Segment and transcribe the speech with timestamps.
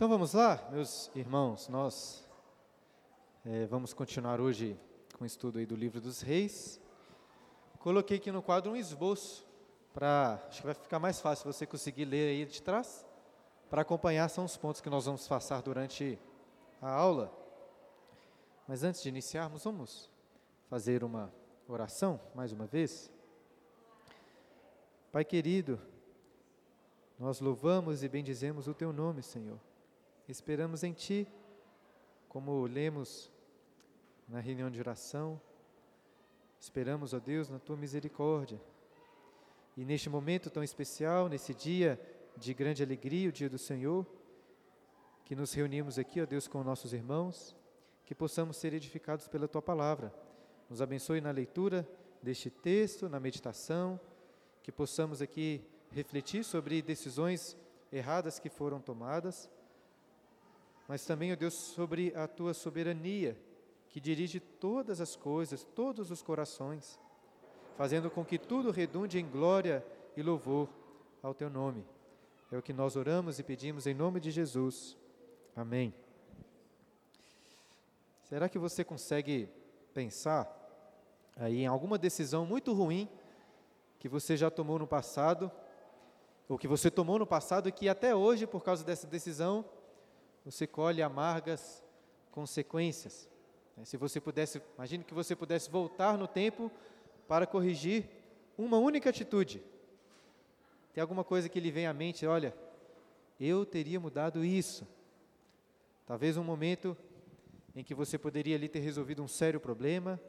[0.00, 2.26] Então vamos lá, meus irmãos, nós
[3.44, 4.74] é, vamos continuar hoje
[5.18, 6.80] com o estudo aí do livro dos reis.
[7.80, 9.46] Coloquei aqui no quadro um esboço
[9.92, 13.06] para, acho que vai ficar mais fácil você conseguir ler aí de trás.
[13.68, 16.18] Para acompanhar são os pontos que nós vamos passar durante
[16.80, 17.30] a aula.
[18.66, 20.10] Mas antes de iniciarmos, vamos
[20.70, 21.30] fazer uma
[21.68, 23.10] oração mais uma vez.
[25.12, 25.78] Pai querido,
[27.18, 29.60] nós louvamos e bendizemos o teu nome, Senhor.
[30.30, 31.26] Esperamos em Ti,
[32.28, 33.32] como lemos
[34.28, 35.40] na reunião de oração.
[36.60, 38.60] Esperamos, ó Deus, na Tua misericórdia.
[39.76, 42.00] E neste momento tão especial, nesse dia
[42.36, 44.06] de grande alegria, o dia do Senhor,
[45.24, 47.56] que nos reunimos aqui, ó Deus, com nossos irmãos,
[48.06, 50.14] que possamos ser edificados pela Tua palavra.
[50.68, 51.84] Nos abençoe na leitura
[52.22, 53.98] deste texto, na meditação,
[54.62, 55.60] que possamos aqui
[55.90, 57.56] refletir sobre decisões
[57.90, 59.50] erradas que foram tomadas
[60.90, 63.38] mas também, ó Deus, sobre a tua soberania,
[63.90, 66.98] que dirige todas as coisas, todos os corações,
[67.76, 70.68] fazendo com que tudo redunde em glória e louvor
[71.22, 71.86] ao teu nome.
[72.50, 74.96] É o que nós oramos e pedimos em nome de Jesus.
[75.54, 75.94] Amém.
[78.24, 79.48] Será que você consegue
[79.94, 80.52] pensar
[81.36, 83.08] aí em alguma decisão muito ruim
[84.00, 85.52] que você já tomou no passado,
[86.48, 89.64] ou que você tomou no passado e que até hoje, por causa dessa decisão,
[90.44, 91.82] você colhe amargas
[92.30, 93.28] consequências.
[93.76, 96.70] Né, se você pudesse, imagine que você pudesse voltar no tempo
[97.28, 98.08] para corrigir
[98.56, 99.62] uma única atitude.
[100.92, 102.54] Tem alguma coisa que lhe vem à mente, olha,
[103.38, 104.86] eu teria mudado isso.
[106.06, 106.96] Talvez um momento
[107.74, 110.20] em que você poderia ali ter resolvido um sério problema,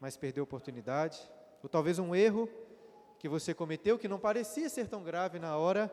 [0.00, 1.20] mas perdeu a oportunidade.
[1.62, 2.48] Ou talvez um erro
[3.18, 5.92] que você cometeu que não parecia ser tão grave na hora,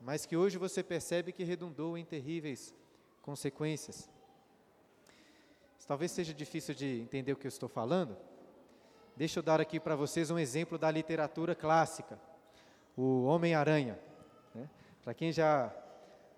[0.00, 2.74] mas que hoje você percebe que redundou em terríveis
[3.22, 4.08] consequências.
[5.86, 8.16] Talvez seja difícil de entender o que eu estou falando.
[9.14, 12.18] Deixa eu dar aqui para vocês um exemplo da literatura clássica,
[12.96, 13.96] o Homem-Aranha.
[14.52, 14.68] Né?
[15.04, 15.72] Para quem já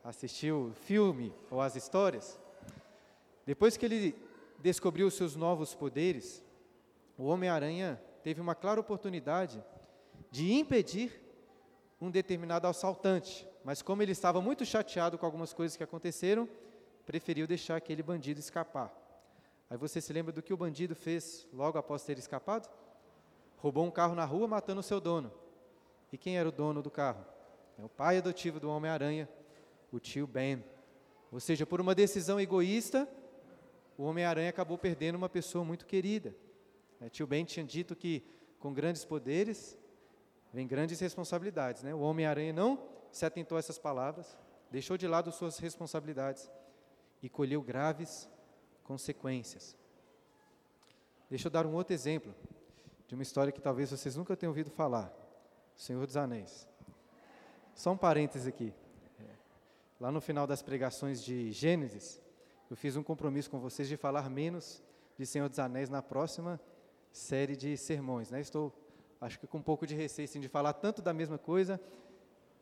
[0.05, 2.39] assistiu o filme ou as histórias,
[3.47, 4.15] depois que ele
[4.59, 6.45] descobriu seus novos poderes,
[7.17, 9.65] o Homem-Aranha teve uma clara oportunidade
[10.31, 11.23] de impedir
[11.99, 16.49] um determinado assaltante, mas como ele estava muito chateado com algumas coisas que aconteceram,
[17.05, 18.93] preferiu deixar aquele bandido escapar.
[19.71, 22.69] Aí você se lembra do que o bandido fez logo após ter escapado?
[23.59, 25.33] Roubou um carro na rua, matando o seu dono.
[26.13, 27.25] E quem era o dono do carro?
[27.79, 29.29] É o pai adotivo do Homem-Aranha,
[29.93, 30.65] o tio Ben.
[31.31, 33.09] Ou seja, por uma decisão egoísta,
[33.97, 36.35] o Homem-Aranha acabou perdendo uma pessoa muito querida.
[37.01, 38.25] É, tio Ben tinha dito que
[38.59, 39.79] com grandes poderes
[40.53, 41.83] vem grandes responsabilidades.
[41.83, 41.95] Né?
[41.95, 44.39] O Homem-Aranha não se atentou a essas palavras,
[44.71, 46.51] deixou de lado suas responsabilidades
[47.23, 48.29] e colheu graves
[48.85, 49.77] consequências.
[51.29, 52.35] Deixa eu dar um outro exemplo
[53.07, 55.13] de uma história que talvez vocês nunca tenham ouvido falar:
[55.77, 56.67] Senhor dos Anéis.
[57.75, 58.73] Só um parêntese aqui.
[59.21, 59.25] É,
[60.01, 62.23] lá no final das pregações de Gênesis,
[62.71, 64.83] eu fiz um compromisso com vocês de falar menos
[65.19, 66.61] de Senhor dos Anéis na próxima
[67.11, 68.31] série de sermões.
[68.31, 68.41] Né?
[68.41, 68.73] Estou
[69.21, 71.81] acho que com um pouco de receio assim, de falar tanto da mesma coisa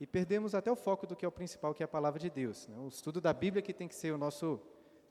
[0.01, 2.29] e perdemos até o foco do que é o principal, que é a palavra de
[2.29, 2.67] Deus.
[2.69, 2.77] Né?
[2.79, 4.61] O estudo da Bíblia que tem que ser o nosso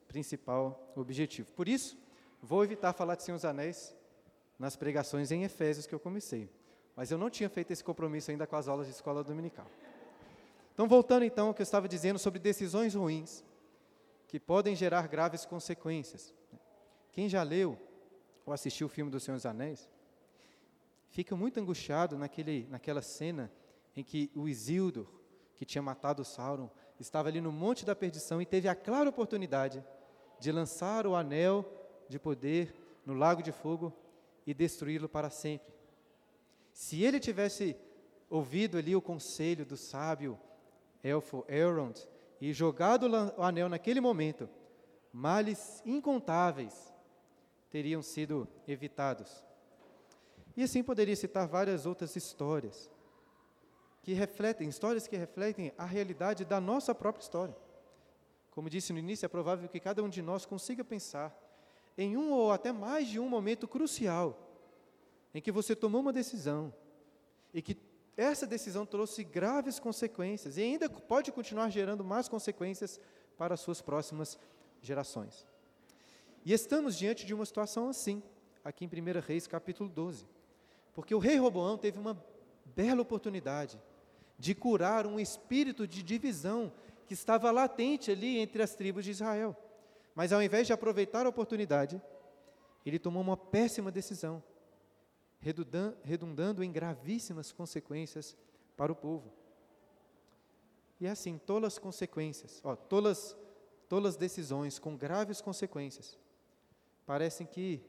[0.07, 1.51] principal objetivo.
[1.53, 1.97] Por isso,
[2.41, 3.95] vou evitar falar de Senhor dos Anéis
[4.59, 6.49] nas pregações em Efésios que eu comecei.
[6.95, 9.65] Mas eu não tinha feito esse compromisso ainda com as aulas de escola dominical.
[10.73, 13.43] Então, voltando então ao que eu estava dizendo sobre decisões ruins
[14.27, 16.33] que podem gerar graves consequências.
[17.11, 17.77] Quem já leu
[18.45, 19.89] ou assistiu o filme do Senhor dos Anéis,
[21.09, 23.51] fica muito angustiado naquele, naquela cena
[23.95, 25.07] em que o Isildur,
[25.55, 26.69] que tinha matado Sauron,
[26.99, 29.83] estava ali no Monte da Perdição e teve a clara oportunidade
[30.39, 31.65] de lançar o anel
[32.09, 33.93] de poder no Lago de Fogo
[34.45, 35.73] e destruí-lo para sempre.
[36.73, 37.75] Se ele tivesse
[38.29, 40.37] ouvido ali o conselho do sábio
[41.03, 41.99] elfo Elrond
[42.41, 44.49] e jogado o anel naquele momento,
[45.11, 46.93] males incontáveis
[47.69, 49.43] teriam sido evitados.
[50.57, 52.89] E assim poderia citar várias outras histórias
[54.05, 57.57] que refletem, histórias que refletem a realidade da nossa própria história.
[58.51, 61.35] Como disse no início, é provável que cada um de nós consiga pensar
[61.97, 64.39] em um ou até mais de um momento crucial
[65.33, 66.71] em que você tomou uma decisão
[67.51, 67.75] e que
[68.15, 73.01] essa decisão trouxe graves consequências e ainda pode continuar gerando mais consequências
[73.39, 74.37] para as suas próximas
[74.83, 75.47] gerações.
[76.45, 78.21] E estamos diante de uma situação assim,
[78.63, 80.27] aqui em 1 Reis capítulo 12.
[80.93, 82.15] Porque o rei Roboão teve uma
[82.63, 83.81] bela oportunidade
[84.37, 86.71] de curar um espírito de divisão
[87.07, 89.55] que estava latente ali entre as tribos de Israel.
[90.13, 92.01] Mas ao invés de aproveitar a oportunidade,
[92.85, 94.43] ele tomou uma péssima decisão,
[96.03, 98.37] redundando em gravíssimas consequências
[98.77, 99.31] para o povo.
[100.99, 103.37] E é assim, tolas consequências, ó, tolas,
[103.89, 106.17] tolas decisões com graves consequências,
[107.05, 107.81] parecem que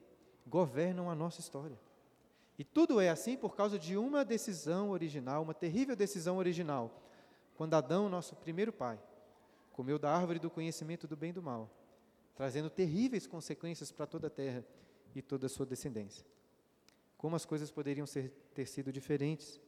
[0.47, 1.79] governam a nossa história.
[2.59, 7.03] E tudo é assim por causa de uma decisão original, uma terrível decisão original,
[7.55, 8.99] quando Adão, nosso primeiro pai,
[9.73, 11.71] comeu da árvore do conhecimento do bem e do mal,
[12.35, 14.65] trazendo terríveis consequências para toda a terra
[15.15, 16.25] e toda a sua descendência.
[17.19, 19.61] Como as coisas poderiam ser, ter sido diferentes?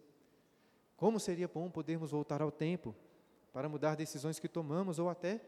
[0.97, 2.95] Como seria bom podermos voltar ao tempo
[3.53, 5.41] para mudar decisões que tomamos ou até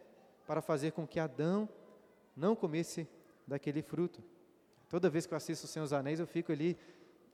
[0.47, 1.69] para fazer com que Adão
[2.37, 3.09] não comesse
[3.47, 4.23] daquele fruto?
[4.89, 6.77] Toda vez que eu assisto Os Seus Anéis, eu fico ali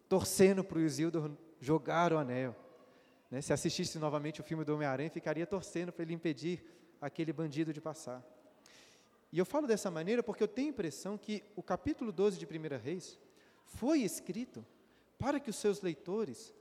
[0.09, 1.31] torcendo para o Isildur
[1.61, 2.55] jogar o anel.
[3.31, 3.41] Né?
[3.41, 6.65] Se assistisse novamente o filme do Homem-Aranha, ficaria torcendo para ele impedir
[7.01, 8.25] aquele bandido de passar.
[9.33, 12.47] E eu falo dessa maneira porque eu tenho a impressão que o capítulo 12 de
[12.47, 13.19] 1 Reis
[13.65, 14.65] foi escrito
[15.19, 16.55] para que os seus leitores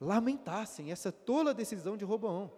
[0.00, 2.50] lamentassem essa tola decisão de Roboão,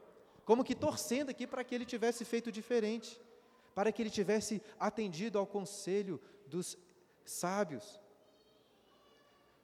[0.44, 3.20] como que torcendo aqui para que ele tivesse feito diferente,
[3.74, 6.76] para que ele tivesse atendido ao conselho dos
[7.24, 8.00] sábios.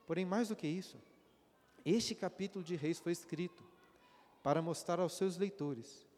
[0.08, 0.96] Porém, mais do que isso,
[1.84, 3.62] este capítulo de Reis foi escrito
[4.43, 6.08] para mostrar aos seus leitores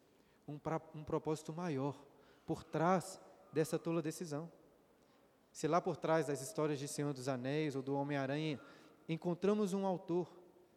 [0.47, 2.01] um, pra, um propósito maior
[2.47, 3.21] por trás
[3.53, 4.49] dessa tola decisão.
[5.51, 8.61] Se lá por trás das histórias de Senhor dos Anéis ou do Homem-Aranha
[9.09, 10.31] encontramos um autor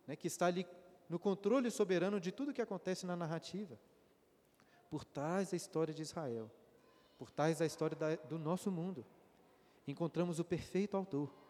[0.07, 0.65] né, que está ali
[1.07, 3.77] no controle soberano de tudo que acontece na narrativa,
[4.89, 6.49] por trás da história de Israel,
[7.19, 9.05] por trás da história da, do nosso mundo,
[9.87, 11.42] encontramos o perfeito autor,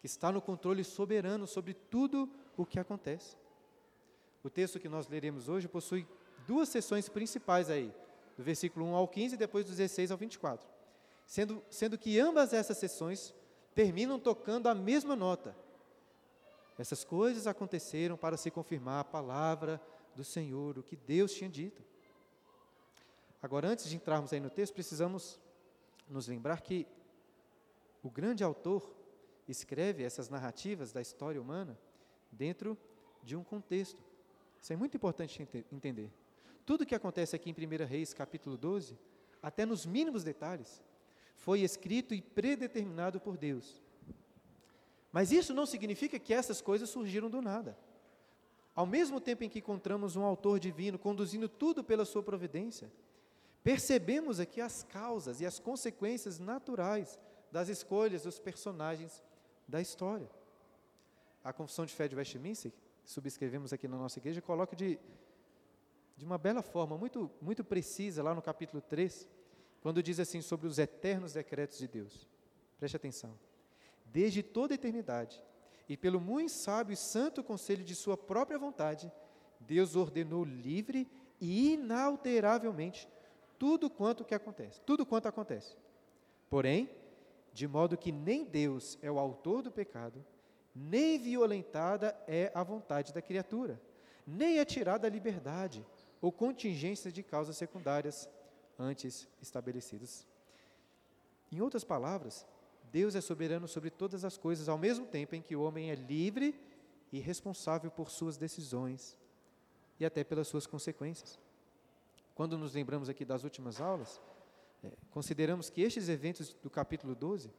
[0.00, 3.36] que está no controle soberano sobre tudo o que acontece.
[4.42, 6.06] O texto que nós leremos hoje possui
[6.46, 7.92] duas sessões principais aí,
[8.36, 10.68] do versículo 1 ao 15 e depois do 16 ao 24.
[11.26, 13.34] Sendo, sendo que ambas essas sessões
[13.74, 15.54] terminam tocando a mesma nota.
[16.78, 19.80] Essas coisas aconteceram para se confirmar a palavra
[20.14, 21.82] do Senhor, o que Deus tinha dito.
[23.42, 25.38] Agora, antes de entrarmos aí no texto, precisamos
[26.08, 26.86] nos lembrar que
[28.02, 28.97] o grande autor
[29.48, 31.78] escreve essas narrativas da história humana
[32.30, 32.76] dentro
[33.22, 34.02] de um contexto.
[34.60, 36.10] Isso é muito importante entender.
[36.66, 38.98] Tudo que acontece aqui em 1 Reis, capítulo 12,
[39.42, 40.82] até nos mínimos detalhes,
[41.36, 43.82] foi escrito e predeterminado por Deus.
[45.12, 47.78] Mas isso não significa que essas coisas surgiram do nada.
[48.74, 52.92] Ao mesmo tempo em que encontramos um autor divino conduzindo tudo pela sua providência,
[53.64, 57.18] percebemos aqui as causas e as consequências naturais
[57.50, 59.22] das escolhas dos personagens
[59.68, 60.28] da história.
[61.44, 62.72] A Confissão de Fé de Westminster,
[63.04, 64.98] que subscrevemos aqui na nossa igreja, coloca de,
[66.16, 69.28] de uma bela forma, muito, muito precisa, lá no capítulo 3,
[69.80, 72.26] quando diz assim sobre os eternos decretos de Deus.
[72.78, 73.38] Preste atenção.
[74.06, 75.42] Desde toda a eternidade,
[75.88, 79.10] e pelo muito sábio e santo conselho de sua própria vontade,
[79.60, 81.08] Deus ordenou livre
[81.40, 83.08] e inalteravelmente
[83.58, 85.76] tudo quanto que acontece, tudo quanto acontece.
[86.48, 86.90] Porém,
[87.58, 90.24] de modo que nem Deus é o autor do pecado,
[90.72, 93.82] nem violentada é a vontade da criatura,
[94.24, 95.84] nem é tirada a liberdade
[96.20, 98.30] ou contingência de causas secundárias
[98.78, 100.24] antes estabelecidas.
[101.50, 102.46] Em outras palavras,
[102.92, 105.96] Deus é soberano sobre todas as coisas, ao mesmo tempo em que o homem é
[105.96, 106.54] livre
[107.10, 109.18] e responsável por suas decisões
[109.98, 111.40] e até pelas suas consequências.
[112.36, 114.20] Quando nos lembramos aqui das últimas aulas,
[114.82, 117.50] é, consideramos que estes eventos do capítulo 12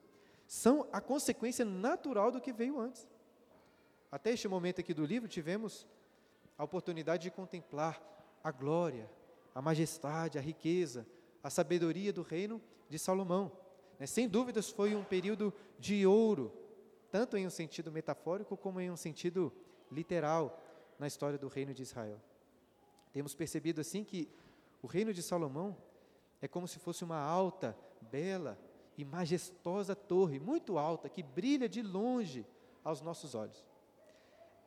[0.48, 3.08] são a consequência natural do que veio antes.
[4.12, 5.86] Até este momento aqui do livro, tivemos
[6.58, 8.02] a oportunidade de contemplar
[8.44, 9.10] a glória,
[9.54, 11.06] a majestade, a riqueza,
[11.44, 13.52] a sabedoria do reino de Salomão.
[14.00, 16.52] Né, sem dúvidas, foi um período de ouro,
[17.12, 19.54] tanto em um sentido metafórico como em um sentido
[19.92, 20.60] literal
[20.98, 22.20] na história do reino de Israel.
[23.12, 24.30] Temos percebido assim que
[24.82, 25.78] o reino de Salomão
[26.42, 28.58] é como se fosse uma alta, bela
[28.98, 32.46] e majestosa torre, muito alta, que brilha de longe
[32.84, 33.66] aos nossos olhos.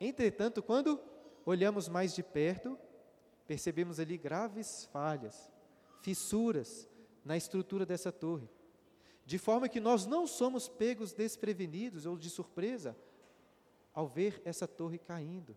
[0.01, 1.01] Entretanto, quando
[1.45, 2.79] olhamos mais de perto,
[3.47, 5.51] percebemos ali graves falhas,
[6.01, 6.89] fissuras
[7.25, 8.49] na estrutura dessa torre,
[9.25, 12.97] de forma que nós não somos pegos desprevenidos ou de surpresa
[13.95, 15.57] ao ver essa torre caindo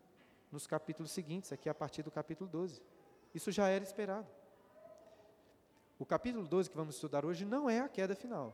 [0.51, 2.81] nos capítulos seguintes, aqui a partir do capítulo 12.
[3.34, 4.27] Isso já era esperado.
[5.97, 8.53] O capítulo 12 que vamos estudar hoje não é a queda final,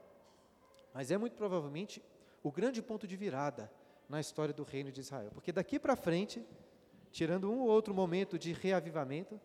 [0.93, 2.01] mas é muito provavelmente
[2.43, 3.71] o grande ponto de virada
[4.07, 5.31] na história do reino de Israel.
[5.33, 6.45] Porque daqui para frente,
[7.11, 9.39] tirando um ou outro momento de reavivamento,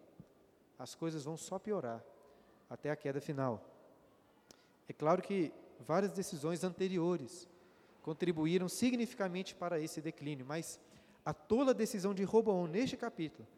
[0.79, 2.05] as coisas vão só piorar
[2.69, 3.65] até a queda final.
[4.89, 7.49] É claro que várias decisões anteriores
[8.03, 10.79] contribuíram significativamente para esse declínio, mas
[11.25, 13.49] a tola decisão de Roboão neste capítulo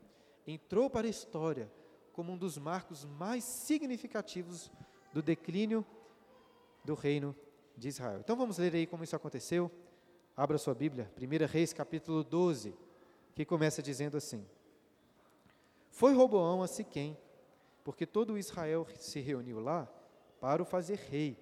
[0.46, 1.70] entrou para a história
[2.18, 4.72] como um dos marcos mais significativos
[5.12, 5.86] do declínio
[6.84, 7.32] do reino
[7.76, 8.18] de Israel.
[8.18, 9.70] Então vamos ler aí como isso aconteceu.
[10.36, 12.74] Abra sua Bíblia, 1 Reis capítulo 12,
[13.36, 14.44] que começa dizendo assim:
[15.92, 17.16] Foi Roboão a Siquém,
[17.84, 19.88] porque todo Israel se reuniu lá
[20.40, 21.38] para o fazer rei.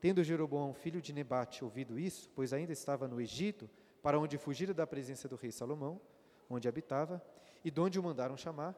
[0.00, 3.68] Tendo Jeroboão, filho de Nebate, ouvido isso, pois ainda estava no Egito,
[4.00, 6.00] para onde fugira da presença do rei Salomão,
[6.48, 7.22] onde habitava,
[7.62, 8.74] e de onde o mandaram chamar,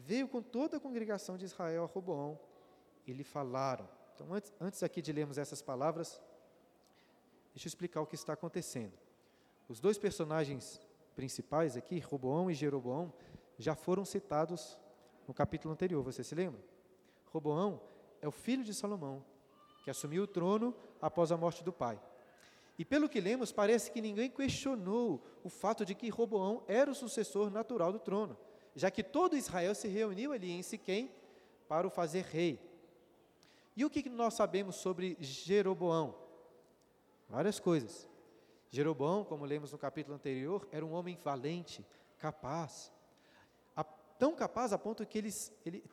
[0.00, 2.38] veio com toda a congregação de Israel a Roboão,
[3.06, 3.88] e lhe falaram.
[4.14, 6.20] Então, antes, antes aqui de lermos essas palavras,
[7.52, 8.92] deixa eu explicar o que está acontecendo.
[9.68, 10.80] Os dois personagens
[11.14, 13.12] principais aqui, Roboão e Jeroboão,
[13.58, 14.78] já foram citados
[15.26, 16.60] no capítulo anterior, você se lembra?
[17.32, 17.80] Roboão
[18.20, 19.24] é o filho de Salomão,
[19.84, 22.00] que assumiu o trono após a morte do pai.
[22.78, 26.94] E pelo que lemos, parece que ninguém questionou o fato de que Roboão era o
[26.94, 28.36] sucessor natural do trono,
[28.74, 31.10] já que todo Israel se reuniu ali em Siquém
[31.68, 32.60] para o fazer rei.
[33.76, 36.14] E o que nós sabemos sobre Jeroboão?
[37.28, 38.08] Várias coisas.
[38.70, 41.84] Jeroboão, como lemos no capítulo anterior, era um homem valente,
[42.18, 42.92] capaz,
[43.74, 45.30] a, tão capaz a ponto que ele,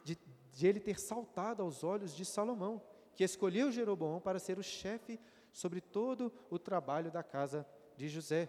[0.04, 0.18] de,
[0.52, 2.82] de ele ter saltado aos olhos de Salomão
[3.18, 5.20] que escolheu Jeroboão para ser o chefe
[5.52, 7.68] sobre todo o trabalho da casa
[7.98, 8.48] de José.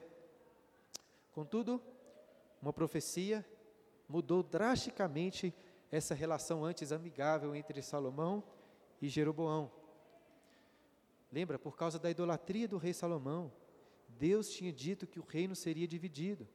[1.32, 1.82] Contudo,
[2.60, 3.42] uma profecia
[4.08, 5.54] mudou drasticamente
[5.90, 8.42] essa relação antes amigável entre Salomão
[9.00, 9.70] e Jeroboão.
[11.30, 13.52] Lembra, por causa da idolatria do rei Salomão,
[14.08, 16.48] Deus tinha dito que o reino seria dividido.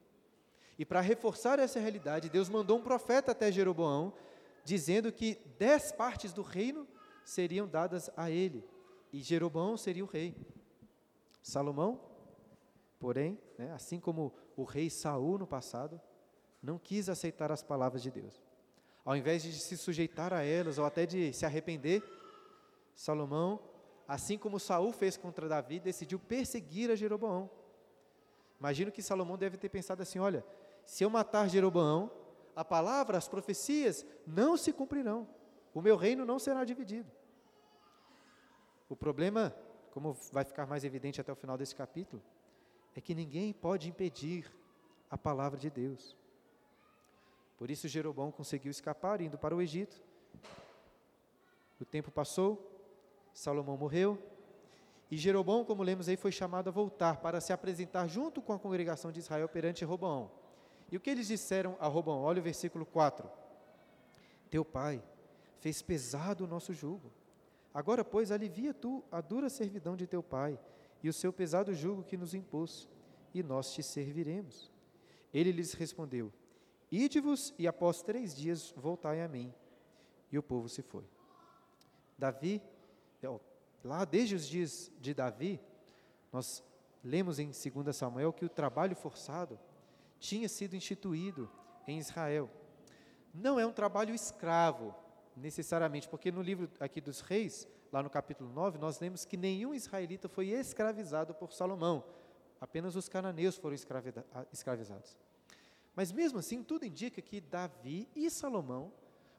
[0.77, 4.13] E para reforçar essa realidade, Deus mandou um profeta até Jeroboão,
[4.65, 6.87] dizendo que dez partes do reino
[7.23, 8.63] seriam dadas a ele,
[9.11, 10.35] e Jeroboão seria o rei.
[11.41, 12.01] Salomão,
[12.99, 16.01] porém, né, assim como o rei Saul no passado,
[16.63, 18.41] não quis aceitar as palavras de Deus.
[19.03, 22.01] Ao invés de se sujeitar a elas ou até de se arrepender,
[22.95, 23.59] Salomão,
[24.07, 27.49] assim como Saul fez contra Davi, decidiu perseguir a Jeroboão.
[28.57, 30.45] Imagino que Salomão deve ter pensado assim: olha,
[30.85, 32.09] se eu matar Jeroboão,
[32.55, 35.27] a palavra, as profecias não se cumprirão.
[35.73, 37.11] O meu reino não será dividido.
[38.87, 39.53] O problema,
[39.91, 42.23] como vai ficar mais evidente até o final desse capítulo,
[42.95, 44.49] é que ninguém pode impedir
[45.09, 46.15] a palavra de Deus.
[47.63, 50.03] Por isso Jeroboão conseguiu escapar indo para o Egito.
[51.79, 52.69] O tempo passou,
[53.33, 54.21] Salomão morreu,
[55.09, 58.59] e Jeroboão, como lemos aí, foi chamado a voltar para se apresentar junto com a
[58.59, 60.29] congregação de Israel perante Roboão.
[60.91, 62.23] E o que eles disseram a Roboão?
[62.23, 63.31] Olha o versículo 4.
[64.49, 65.01] Teu pai
[65.61, 67.13] fez pesado o nosso jugo.
[67.73, 70.59] Agora, pois, alivia tu a dura servidão de teu pai
[71.01, 72.89] e o seu pesado jugo que nos impôs,
[73.33, 74.69] e nós te serviremos.
[75.33, 76.29] Ele lhes respondeu:
[76.95, 79.51] Ide-vos e após três dias voltai a mim.
[80.31, 81.03] E o povo se foi.
[82.15, 82.61] Davi,
[83.23, 83.39] é,
[83.83, 85.59] lá desde os dias de Davi,
[86.31, 86.63] nós
[87.03, 89.59] lemos em 2 Samuel que o trabalho forçado
[90.19, 91.49] tinha sido instituído
[91.87, 92.47] em Israel.
[93.33, 94.93] Não é um trabalho escravo,
[95.35, 99.73] necessariamente, porque no livro aqui dos reis, lá no capítulo 9, nós lemos que nenhum
[99.73, 102.03] israelita foi escravizado por Salomão,
[102.61, 103.75] apenas os cananeus foram
[104.51, 105.17] escravizados.
[105.95, 108.91] Mas mesmo assim, tudo indica que Davi e Salomão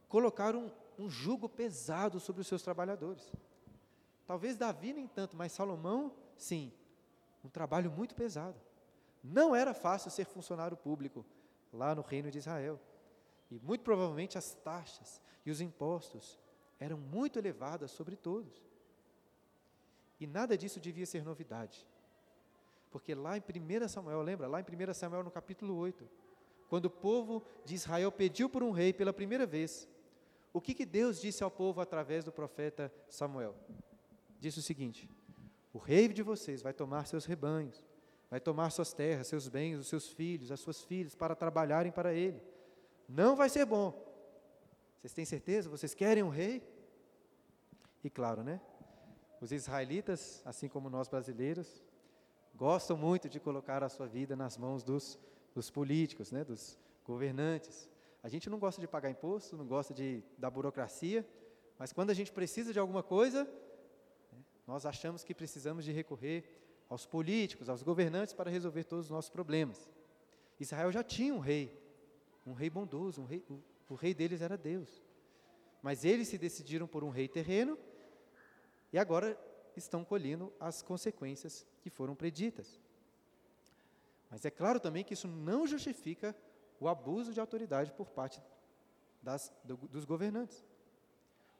[0.08, 3.32] colocaram um, um jugo pesado sobre os seus trabalhadores.
[4.26, 6.72] Talvez Davi nem tanto, mas Salomão, sim,
[7.44, 8.58] um trabalho muito pesado.
[9.22, 11.24] Não era fácil ser funcionário público
[11.72, 12.80] lá no reino de Israel.
[13.50, 16.38] E muito provavelmente as taxas e os impostos
[16.78, 18.64] eram muito elevadas sobre todos.
[20.18, 21.86] E nada disso devia ser novidade.
[22.90, 24.46] Porque lá em 1 Samuel, lembra?
[24.46, 26.08] Lá em 1 Samuel, no capítulo 8,
[26.68, 29.88] quando o povo de Israel pediu por um rei pela primeira vez,
[30.52, 33.56] o que, que Deus disse ao povo através do profeta Samuel?
[34.38, 35.10] Disse o seguinte:
[35.72, 37.84] O rei de vocês vai tomar seus rebanhos,
[38.30, 42.14] vai tomar suas terras, seus bens, os seus filhos, as suas filhas, para trabalharem para
[42.14, 42.40] ele.
[43.08, 43.92] Não vai ser bom.
[45.00, 45.68] Vocês têm certeza?
[45.68, 46.62] Vocês querem um rei?
[48.02, 48.60] E claro, né?
[49.40, 51.82] Os israelitas, assim como nós brasileiros,
[52.54, 55.18] gostam muito de colocar a sua vida nas mãos dos,
[55.54, 56.44] dos políticos, né?
[56.44, 57.88] dos governantes.
[58.22, 61.26] A gente não gosta de pagar imposto, não gosta de, da burocracia,
[61.78, 63.44] mas quando a gente precisa de alguma coisa,
[64.32, 66.44] né, nós achamos que precisamos de recorrer
[66.88, 69.90] aos políticos, aos governantes para resolver todos os nossos problemas.
[70.58, 71.78] Israel já tinha um rei,
[72.46, 75.02] um rei bondoso, um rei, o, o rei deles era Deus.
[75.82, 77.78] mas eles se decidiram por um rei terreno
[78.90, 79.38] e agora
[79.76, 82.80] estão colhendo as consequências que foram preditas.
[84.34, 86.34] Mas é claro também que isso não justifica
[86.80, 88.42] o abuso de autoridade por parte
[89.22, 90.66] das, do, dos governantes.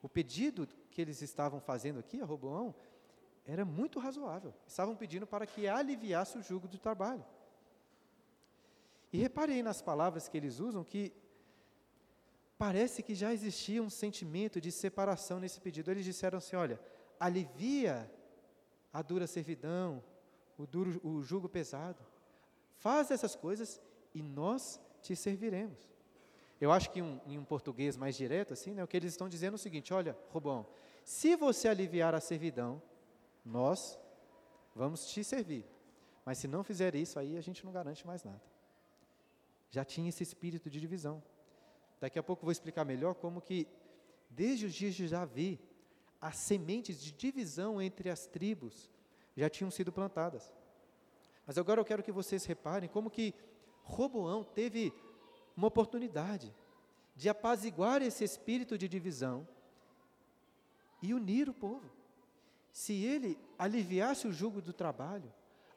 [0.03, 2.75] O pedido que eles estavam fazendo aqui a Roboão
[3.47, 4.53] era muito razoável.
[4.67, 7.25] Estavam pedindo para que aliviasse o jugo do trabalho.
[9.13, 11.13] E reparem nas palavras que eles usam que
[12.59, 15.93] parece que já existia um sentimento de separação nesse pedido.
[15.93, 16.81] Eles disseram assim: olha,
[17.21, 18.11] alivia
[18.93, 20.03] a dura servidão,
[20.59, 22.14] o duro o jugo pesado.
[22.77, 23.81] Faz essas coisas
[24.15, 25.89] e nós te serviremos.
[26.61, 29.29] Eu acho que um, em um português mais direto, assim, né, o que eles estão
[29.29, 30.67] dizendo é o seguinte: olha, Robão,
[31.05, 32.81] se você aliviar a servidão,
[33.45, 33.99] nós
[34.75, 35.67] vamos te servir.
[36.25, 38.41] Mas se não fizer isso, aí a gente não garante mais nada.
[39.71, 41.23] Já tinha esse espírito de divisão.
[42.01, 43.69] Daqui a pouco vou explicar melhor como que,
[44.31, 45.61] desde os dias de Javi,
[46.21, 48.91] as sementes de divisão entre as tribos
[49.37, 50.51] já tinham sido plantadas.
[51.47, 53.35] Mas agora eu quero que vocês reparem como que
[53.83, 54.93] Roboão teve
[55.57, 56.55] uma oportunidade
[57.15, 59.47] de apaziguar esse espírito de divisão
[61.03, 61.91] e unir o povo.
[62.73, 65.33] Se ele aliviasse o jugo do trabalho,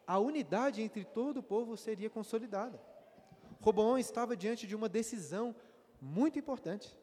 [0.06, 2.82] a unidade entre todo o povo seria consolidada.
[3.60, 5.56] Roboão estava diante de uma decisão
[6.02, 6.98] muito importante.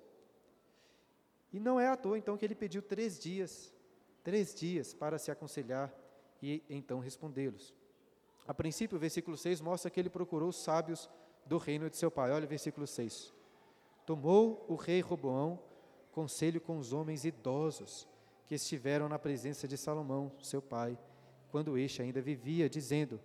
[1.52, 3.72] E não é à toa, então, que ele pediu três dias,
[4.24, 5.92] três dias para se aconselhar
[6.42, 7.74] e então respondê-los.
[8.46, 11.08] A princípio, o versículo 6 mostra que ele procurou os sábios
[11.46, 12.30] do reino de seu pai.
[12.30, 13.32] Olha o versículo 6.
[14.04, 15.58] Tomou o rei Roboão
[16.12, 18.06] conselho com os homens idosos
[18.46, 20.98] que estiveram na presença de Salomão, seu pai,
[21.50, 23.20] quando este ainda vivia, dizendo: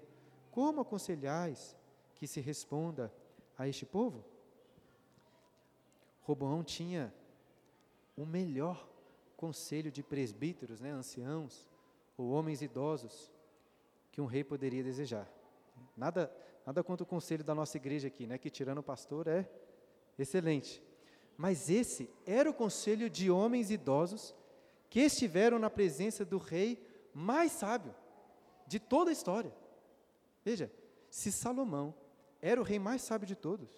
[0.52, 1.76] Como aconselhais
[2.16, 3.14] que se responda
[3.58, 4.24] a este povo?
[6.22, 7.14] Roboão tinha
[8.16, 8.88] o melhor
[9.36, 11.68] conselho de presbíteros, né, anciãos,
[12.18, 13.32] ou homens idosos,
[14.12, 15.28] que um rei poderia desejar.
[15.96, 16.32] Nada,
[16.66, 19.50] nada contra o conselho da nossa igreja aqui, né, que tirando o pastor é
[20.18, 20.84] excelente.
[21.38, 24.36] Mas esse era o conselho de homens idosos
[24.90, 27.96] que estiveram na presença do rei mais sábio
[28.68, 29.54] de toda a história.
[30.44, 30.72] Veja,
[31.10, 31.94] se Salomão
[32.42, 33.70] era o rei mais sábio de todos,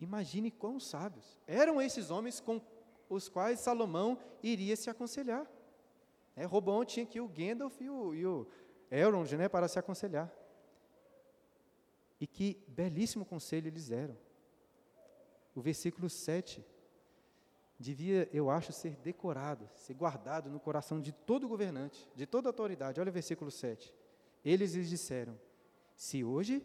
[0.00, 2.60] imagine quão sábios eram esses homens com
[3.08, 5.46] os quais Salomão iria se aconselhar.
[6.36, 8.46] É, Robão tinha aqui o Gandalf e o, e o
[8.90, 10.32] Elrond né, para se aconselhar.
[12.20, 14.16] E que belíssimo conselho eles deram.
[15.54, 16.64] O versículo 7
[17.78, 23.00] devia, eu acho, ser decorado, ser guardado no coração de todo governante, de toda autoridade.
[23.00, 23.94] Olha o versículo 7.
[24.44, 25.38] Eles lhes disseram:
[25.94, 26.64] Se hoje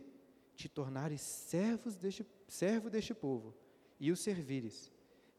[0.55, 3.53] te tornares servos deste, servo deste povo
[3.99, 4.91] e o servires,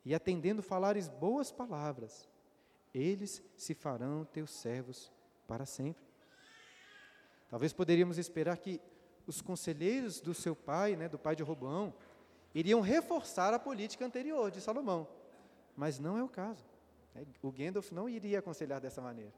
[0.05, 2.29] e atendendo falares boas palavras,
[2.93, 5.13] eles se farão teus servos
[5.47, 6.04] para sempre.
[7.55, 8.81] Talvez poderíamos esperar que
[9.29, 11.95] os conselheiros do seu pai, né, do pai de Roboão,
[12.53, 15.07] iriam reforçar a política anterior de Salomão,
[15.77, 16.65] mas não é o caso.
[17.15, 17.25] Né.
[17.41, 19.33] O Gandalf não iria aconselhar dessa maneira.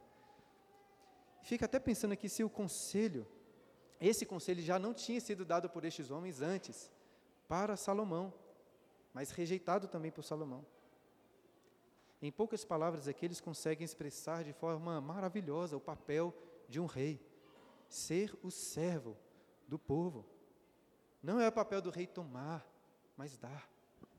[1.42, 3.26] Fica até pensando aqui se o conselho,
[4.00, 6.90] esse conselho já não tinha sido dado por estes homens antes,
[7.46, 8.32] para Salomão
[9.12, 10.64] mas rejeitado também por Salomão.
[12.20, 16.34] Em poucas palavras aqui, eles conseguem expressar de forma maravilhosa o papel
[16.66, 17.18] de um rei,
[17.88, 19.16] ser o servo
[19.66, 20.24] do povo.
[21.22, 22.66] Não é o papel do rei tomar,
[23.16, 23.68] mas dar.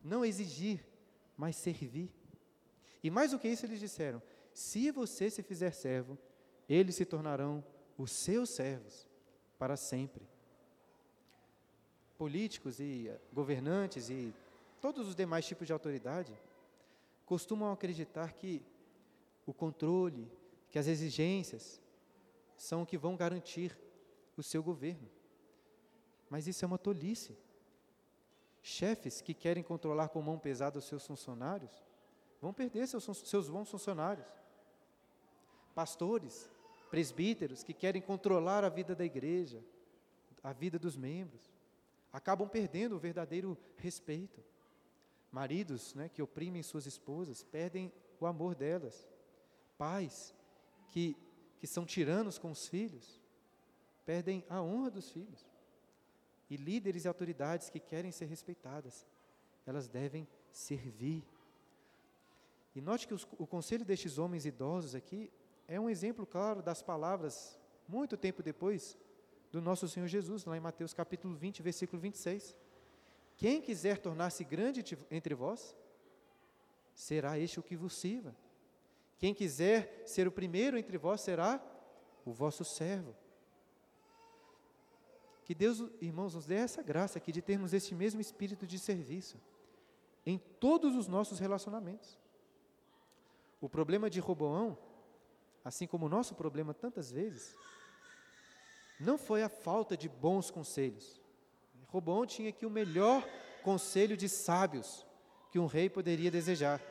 [0.03, 0.85] Não exigir,
[1.35, 2.11] mas servir.
[3.03, 4.21] E mais do que isso, eles disseram:
[4.53, 6.17] se você se fizer servo,
[6.67, 7.63] eles se tornarão
[7.97, 9.07] os seus servos
[9.57, 10.27] para sempre.
[12.17, 14.33] Políticos e governantes e
[14.81, 16.33] todos os demais tipos de autoridade,
[17.25, 18.61] costumam acreditar que
[19.45, 20.31] o controle,
[20.69, 21.81] que as exigências
[22.57, 23.77] são que vão garantir
[24.35, 25.09] o seu governo.
[26.29, 27.37] Mas isso é uma tolice.
[28.61, 31.71] Chefes que querem controlar com mão pesada os seus funcionários
[32.41, 34.27] vão perder seus, seus bons funcionários.
[35.73, 36.49] Pastores,
[36.89, 39.63] presbíteros que querem controlar a vida da igreja,
[40.43, 41.51] a vida dos membros,
[42.11, 44.43] acabam perdendo o verdadeiro respeito.
[45.31, 49.07] Maridos né, que oprimem suas esposas perdem o amor delas.
[49.77, 50.33] Pais
[50.89, 51.15] que,
[51.59, 53.21] que são tiranos com os filhos
[54.05, 55.45] perdem a honra dos filhos.
[56.49, 59.05] E líderes e autoridades que querem ser respeitadas,
[59.65, 61.25] elas devem servir.
[62.73, 65.29] E note que os, o conselho destes homens idosos aqui
[65.67, 68.97] é um exemplo claro das palavras, muito tempo depois,
[69.51, 72.55] do nosso Senhor Jesus, lá em Mateus capítulo 20, versículo 26.
[73.35, 75.75] Quem quiser tornar-se grande entre vós,
[76.93, 78.33] será este o que vos sirva.
[79.17, 81.61] Quem quiser ser o primeiro entre vós será
[82.23, 83.15] o vosso servo.
[85.43, 89.39] Que Deus, irmãos, nos dê essa graça aqui de termos este mesmo espírito de serviço
[90.25, 92.19] em todos os nossos relacionamentos.
[93.61, 94.77] O problema de Roboão,
[95.63, 97.55] assim como o nosso problema tantas vezes,
[98.99, 101.21] não foi a falta de bons conselhos.
[101.87, 103.25] Roboão tinha aqui o melhor
[103.63, 105.05] conselho de sábios
[105.49, 106.81] que um rei poderia desejar.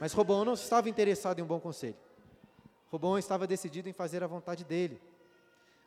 [0.00, 1.96] Mas Roboão não estava interessado em um bom conselho.
[2.90, 5.00] Roboão estava decidido em fazer a vontade dele.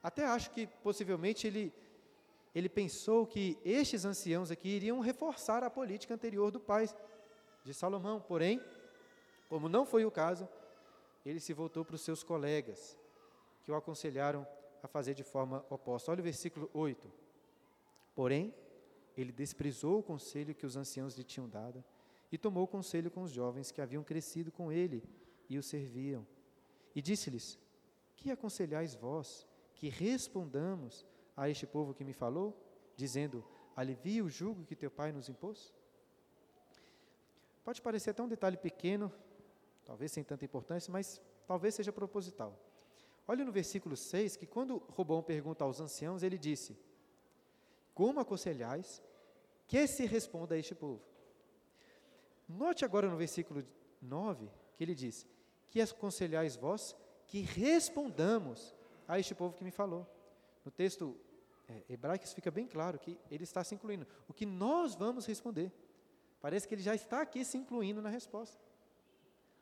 [0.02, 1.74] Até acho que possivelmente ele,
[2.56, 6.88] ele pensou que estes anciãos aqui iriam reforçar a política anterior do pai
[7.64, 8.22] de Salomão.
[8.22, 8.62] Porém,
[9.50, 10.48] como não foi o caso,
[11.26, 12.98] ele se voltou para os seus colegas,
[13.64, 14.48] que o aconselharam
[14.82, 16.12] a fazer de forma oposta.
[16.12, 17.12] Olha o versículo 8.
[18.16, 18.54] Porém,
[19.18, 21.84] ele desprezou o conselho que os anciãos lhe tinham dado
[22.32, 25.04] e tomou conselho com os jovens que haviam crescido com ele
[25.50, 26.26] e o serviam.
[26.96, 27.58] E disse-lhes:
[28.16, 29.48] Que aconselhais vós?
[29.78, 32.60] que respondamos a este povo que me falou,
[32.96, 35.74] dizendo: alivia o jugo que teu pai nos impôs?
[37.64, 39.14] Pode parecer até um detalhe pequeno,
[39.86, 42.60] talvez sem tanta importância, mas talvez seja proposital.
[43.28, 46.76] Olha no versículo 6 que quando Robão pergunta aos anciãos, ele disse:
[47.94, 49.02] Como aconselhais
[49.68, 51.04] que se responda a este povo?
[52.48, 53.66] Note agora no versículo
[54.02, 55.26] 9 que ele diz:
[55.70, 58.74] Que aconselhais vós que respondamos
[59.08, 60.08] a este povo que me falou.
[60.64, 61.18] No texto
[61.68, 64.08] é, hebraico isso fica bem claro que ele está se incluindo.
[64.28, 65.72] O que nós vamos responder.
[66.40, 68.62] Parece que ele já está aqui se incluindo na resposta.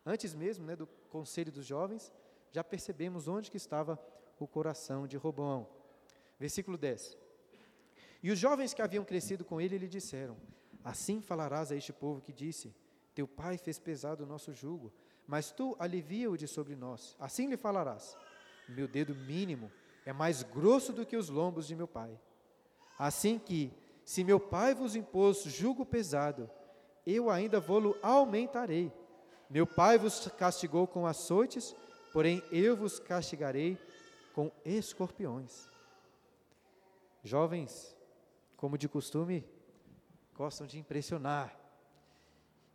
[0.05, 2.13] Antes mesmo né, do conselho dos jovens,
[2.51, 3.99] já percebemos onde que estava
[4.37, 5.67] o coração de Robão.
[6.37, 7.17] Versículo 10.
[8.21, 10.37] E os jovens que haviam crescido com ele lhe disseram:
[10.85, 12.71] Assim falarás a este povo que disse:
[13.15, 14.93] Teu pai fez pesado o nosso jugo,
[15.25, 17.15] mas tu alivia-o de sobre nós.
[17.19, 18.15] Assim lhe falarás:
[18.69, 19.71] meu dedo mínimo
[20.05, 22.19] é mais grosso do que os lombos de meu pai.
[22.99, 23.73] Assim que,
[24.05, 26.47] se meu pai vos impôs jugo pesado,
[27.05, 28.93] eu ainda vou-lo aumentarei.
[29.49, 31.75] Meu pai vos castigou com açoites,
[32.13, 33.75] porém eu vos castigarei
[34.35, 35.67] com escorpiões.
[37.23, 37.95] Jovens,
[38.55, 39.43] como de costume,
[40.35, 41.57] gostam de impressionar.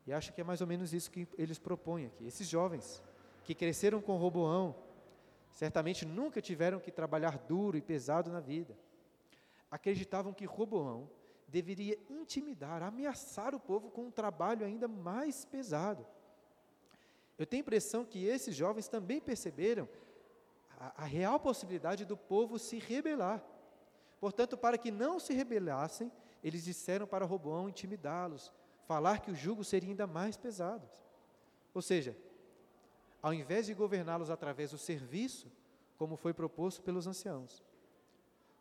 [0.07, 2.27] E acho que é mais ou menos isso que eles propõem aqui.
[2.27, 3.03] Esses jovens
[3.45, 4.75] que cresceram com Roboão,
[5.53, 8.77] certamente nunca tiveram que trabalhar duro e pesado na vida.
[9.71, 11.09] Acreditavam que Roboão
[11.47, 16.07] deveria intimidar, ameaçar o povo com um trabalho ainda mais pesado.
[17.39, 19.89] Eu tenho a impressão que esses jovens também perceberam
[20.79, 23.43] a, a real possibilidade do povo se rebelar.
[24.21, 26.11] Portanto, para que não se rebelassem,
[26.43, 28.53] eles disseram para Roboão intimidá-los,
[28.87, 30.89] falar que o jugo seria ainda mais pesado.
[31.75, 32.17] Ou seja,
[33.23, 35.51] ao invés de governá-los através do serviço,
[35.99, 37.63] como foi proposto pelos anciãos.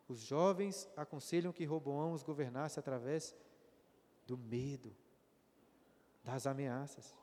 [0.06, 3.34] Os jovens aconselham que Roboão os governasse através
[4.26, 4.94] do medo,
[6.22, 7.14] das ameaças.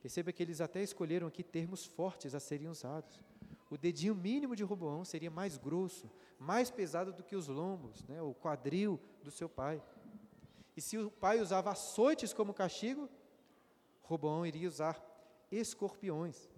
[0.00, 3.22] Perceba que eles até escolheram aqui termos fortes a serem usados.
[3.70, 8.20] O dedinho mínimo de Roboão seria mais grosso, mais pesado do que os lombos, né,
[8.22, 9.82] o quadril do seu pai.
[10.74, 13.10] E se o pai usava açoites como castigo,
[14.02, 15.04] Roboão iria usar
[15.50, 16.48] escorpiões.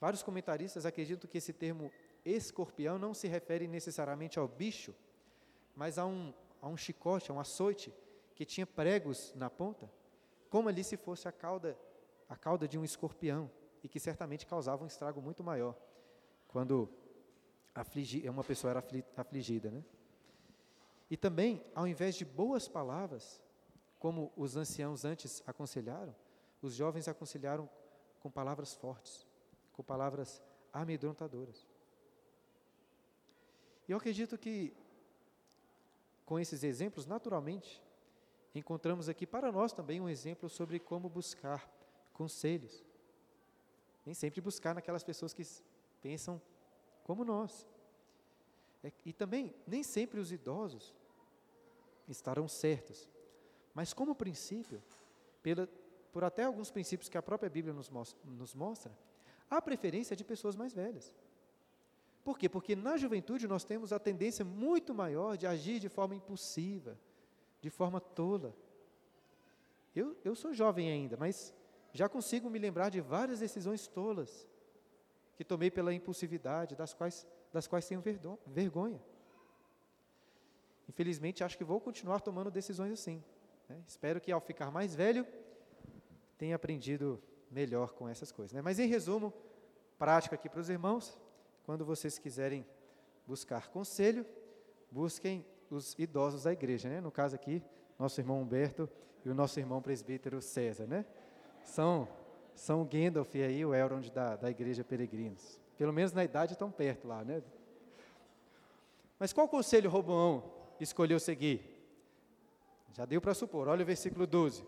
[0.00, 1.90] Vários comentaristas acreditam que esse termo
[2.24, 4.94] escorpião não se refere necessariamente ao bicho,
[5.74, 7.92] mas a um, a um chicote, a um açoite,
[8.34, 9.90] que tinha pregos na ponta,
[10.50, 11.76] como ali se fosse a cauda,
[12.28, 13.50] a cauda de um escorpião,
[13.82, 15.74] e que certamente causava um estrago muito maior
[16.56, 16.88] quando
[17.74, 19.70] afligi, uma pessoa era afligida.
[19.70, 19.84] Né?
[21.10, 23.42] E também, ao invés de boas palavras,
[23.98, 26.16] como os anciãos antes aconselharam,
[26.62, 27.68] os jovens aconselharam
[28.20, 29.26] com palavras fortes,
[29.74, 30.42] com palavras
[30.72, 31.66] amedrontadoras.
[33.86, 34.72] E eu acredito que,
[36.24, 37.82] com esses exemplos, naturalmente,
[38.54, 41.70] encontramos aqui para nós também um exemplo sobre como buscar
[42.14, 42.82] conselhos.
[44.06, 45.44] Nem sempre buscar naquelas pessoas que
[46.06, 46.40] pensam
[47.02, 47.66] como nós.
[48.84, 50.94] É, e também, nem sempre os idosos
[52.06, 53.10] estarão certos.
[53.74, 54.80] Mas, como princípio,
[55.42, 55.68] pela,
[56.12, 58.96] por até alguns princípios que a própria Bíblia nos mostra, nos mostra
[59.50, 61.12] há preferência de pessoas mais velhas.
[62.22, 62.48] Por quê?
[62.48, 66.96] Porque na juventude nós temos a tendência muito maior de agir de forma impulsiva,
[67.60, 68.54] de forma tola.
[69.92, 71.52] Eu, eu sou jovem ainda, mas
[71.92, 74.46] já consigo me lembrar de várias decisões tolas
[75.36, 78.02] que tomei pela impulsividade, das quais, das quais tenho
[78.46, 79.00] vergonha.
[80.88, 83.22] Infelizmente, acho que vou continuar tomando decisões assim.
[83.68, 83.80] Né?
[83.86, 85.26] Espero que ao ficar mais velho,
[86.38, 88.52] tem aprendido melhor com essas coisas.
[88.52, 88.62] Né?
[88.62, 89.32] Mas, em resumo,
[89.98, 91.18] prático aqui para os irmãos,
[91.64, 92.64] quando vocês quiserem
[93.26, 94.24] buscar conselho,
[94.90, 97.00] busquem os idosos da igreja, né?
[97.00, 97.62] No caso aqui,
[97.98, 98.88] nosso irmão Humberto
[99.24, 101.04] e o nosso irmão presbítero César, né?
[101.64, 102.08] São,
[102.56, 105.60] são Gandalf aí o Elrond da, da igreja Peregrinos.
[105.76, 107.42] Pelo menos na idade estão perto lá, né?
[109.18, 110.42] Mas qual conselho Roboão
[110.80, 111.76] escolheu seguir?
[112.94, 114.64] Já deu para supor, olha o versículo 12.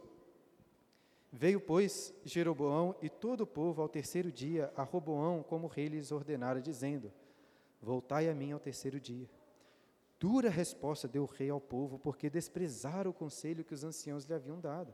[1.33, 5.89] Veio, pois, Jeroboão e todo o povo ao terceiro dia a Roboão, como o rei
[5.89, 7.13] lhes ordenara, dizendo:
[7.83, 9.29] Voltai a mim ao terceiro dia.
[10.19, 14.35] Dura resposta deu o rei ao povo, porque desprezaram o conselho que os anciãos lhe
[14.35, 14.93] haviam dado.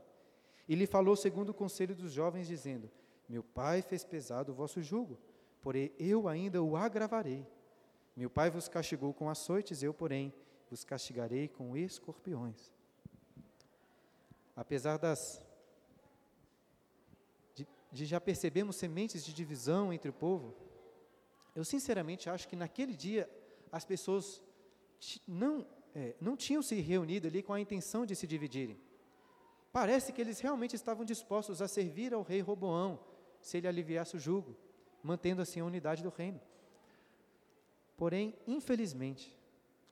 [0.67, 2.89] E lhe falou segundo o conselho dos jovens, dizendo:
[3.29, 5.17] Meu pai fez pesado o vosso jugo,
[5.61, 7.45] porém eu ainda o agravarei.
[8.15, 10.33] Meu pai vos castigou com açoites, eu, porém,
[10.69, 12.73] vos castigarei com escorpiões.
[14.55, 15.41] Apesar das
[17.53, 20.55] de, de já percebemos sementes de divisão entre o povo,
[21.53, 23.29] eu sinceramente acho que naquele dia
[23.71, 24.41] as pessoas
[25.27, 28.79] não, é, não tinham se reunido ali com a intenção de se dividirem.
[29.75, 32.97] Parece que eles realmente estavam dispostos a servir ao rei Roboão,
[33.41, 34.55] se ele aliviasse o jugo,
[35.03, 36.39] mantendo assim a unidade do reino.
[37.97, 39.37] Porém, infelizmente,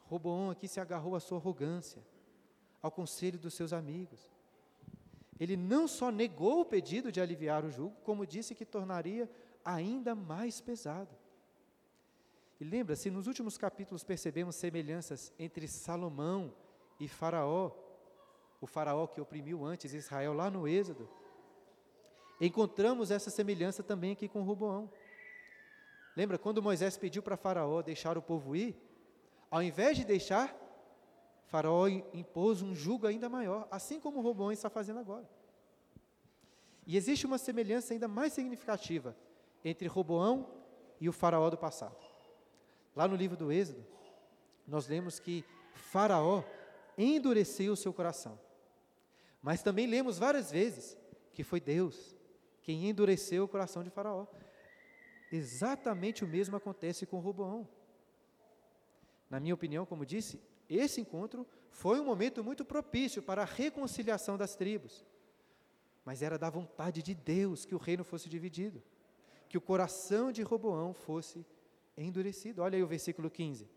[0.05, 2.01] Roboão aqui se agarrou à sua arrogância,
[2.81, 4.31] ao conselho dos seus amigos.
[5.37, 9.29] Ele não só negou o pedido de aliviar o jugo, como disse que tornaria
[9.65, 11.13] ainda mais pesado.
[12.57, 16.53] E lembra-se, nos últimos capítulos percebemos semelhanças entre Salomão
[17.01, 17.82] e Faraó,
[18.63, 21.09] o Faraó que oprimiu antes Israel lá no Êxodo.
[22.39, 24.89] Encontramos essa semelhança também aqui com Roboão.
[26.15, 28.73] Lembra quando Moisés pediu para Faraó deixar o povo ir?
[29.51, 30.55] Ao invés de deixar,
[31.47, 35.29] Faraó impôs um jugo ainda maior, assim como Roboão está fazendo agora.
[36.87, 39.13] E existe uma semelhança ainda mais significativa
[39.65, 40.47] entre Roboão
[41.01, 41.97] e o Faraó do passado.
[42.95, 43.85] Lá no livro do Êxodo,
[44.65, 46.43] nós lemos que Faraó
[46.97, 48.39] endureceu o seu coração.
[49.43, 50.97] Mas também lemos várias vezes
[51.33, 52.15] que foi Deus
[52.61, 54.25] quem endureceu o coração de Faraó.
[55.29, 57.67] Exatamente o mesmo acontece com Roboão.
[59.29, 64.37] Na minha opinião, como disse, esse encontro foi um momento muito propício para a reconciliação
[64.37, 65.05] das tribos.
[66.05, 68.81] Mas era da vontade de Deus que o reino fosse dividido,
[69.49, 71.45] que o coração de Roboão fosse
[71.97, 72.61] endurecido.
[72.61, 73.67] Olha aí o versículo 15.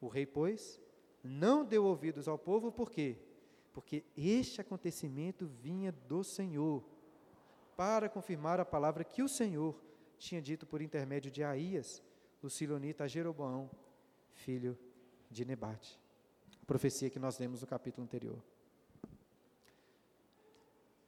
[0.00, 0.78] O rei, pois,
[1.22, 3.16] não deu ouvidos ao povo, por quê?
[3.76, 6.82] Porque este acontecimento vinha do Senhor,
[7.76, 9.78] para confirmar a palavra que o Senhor
[10.16, 12.02] tinha dito por intermédio de Aías,
[12.42, 13.70] o silonita a Jeroboão,
[14.32, 14.78] filho
[15.30, 16.00] de Nebate.
[16.62, 18.42] A profecia que nós lemos no capítulo anterior.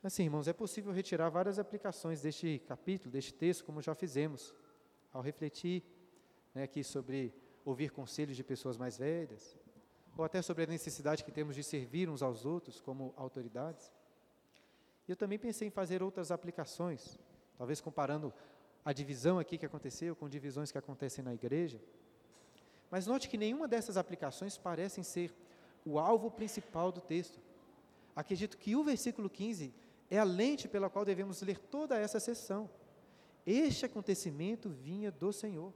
[0.03, 4.55] Assim, irmãos, é possível retirar várias aplicações deste capítulo, deste texto, como já fizemos,
[5.11, 5.83] ao refletir
[6.55, 7.33] né, aqui sobre
[7.65, 9.57] ouvir conselhos de pessoas mais velhas,
[10.19, 13.93] ou até sobre a necessidade que temos de servir uns aos outros como autoridades.
[15.07, 17.17] E eu também pensei em fazer outras aplicações,
[17.57, 18.35] talvez comparando
[18.85, 21.81] a divisão aqui que aconteceu com divisões que acontecem na igreja.
[22.91, 25.33] Mas note que nenhuma dessas aplicações parecem ser
[25.87, 27.39] o alvo principal do texto.
[28.17, 29.73] Acredito que o versículo 15
[30.11, 32.69] é a lente pela qual devemos ler toda essa sessão.
[33.47, 35.73] Este acontecimento vinha do Senhor.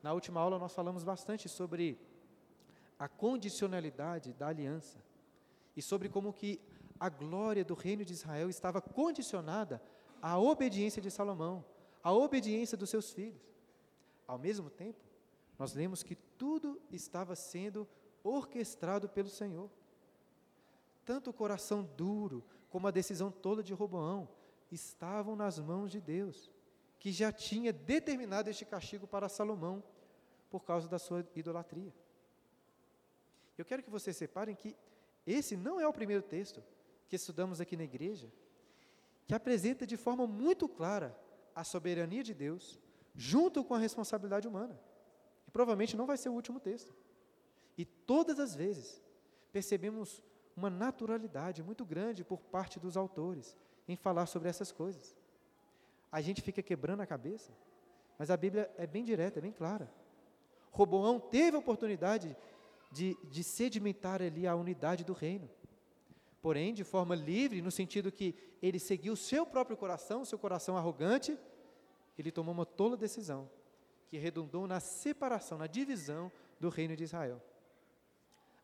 [0.00, 1.98] Na última aula nós falamos bastante sobre
[3.02, 5.02] a condicionalidade da aliança
[5.76, 6.60] e sobre como que
[7.00, 9.82] a glória do reino de Israel estava condicionada
[10.22, 11.64] à obediência de Salomão,
[12.00, 13.42] à obediência dos seus filhos.
[14.24, 15.00] Ao mesmo tempo,
[15.58, 17.88] nós lemos que tudo estava sendo
[18.22, 19.68] orquestrado pelo Senhor.
[21.04, 24.28] Tanto o coração duro como a decisão toda de Roboão
[24.70, 26.52] estavam nas mãos de Deus,
[27.00, 29.82] que já tinha determinado este castigo para Salomão
[30.48, 31.92] por causa da sua idolatria.
[33.62, 34.76] Eu quero que vocês separem que
[35.24, 36.60] esse não é o primeiro texto
[37.08, 38.28] que estudamos aqui na igreja,
[39.24, 41.16] que apresenta de forma muito clara
[41.54, 42.80] a soberania de Deus,
[43.14, 44.76] junto com a responsabilidade humana.
[45.46, 46.92] E provavelmente não vai ser o último texto.
[47.78, 49.00] E todas as vezes
[49.52, 50.20] percebemos
[50.56, 55.14] uma naturalidade muito grande por parte dos autores em falar sobre essas coisas.
[56.10, 57.52] A gente fica quebrando a cabeça,
[58.18, 59.88] mas a Bíblia é bem direta, é bem clara.
[60.72, 62.36] Roboão teve a oportunidade
[62.92, 65.50] de, de sedimentar ali a unidade do reino.
[66.40, 71.38] Porém, de forma livre, no sentido que ele seguiu seu próprio coração, seu coração arrogante,
[72.18, 73.50] ele tomou uma tola decisão,
[74.08, 77.40] que redundou na separação, na divisão do reino de Israel.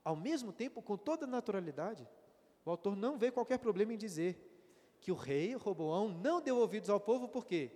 [0.04, 2.06] Ao mesmo tempo, com toda naturalidade,
[2.64, 4.44] o autor não vê qualquer problema em dizer
[5.00, 7.70] que o rei Roboão não deu ouvidos ao povo, por quê?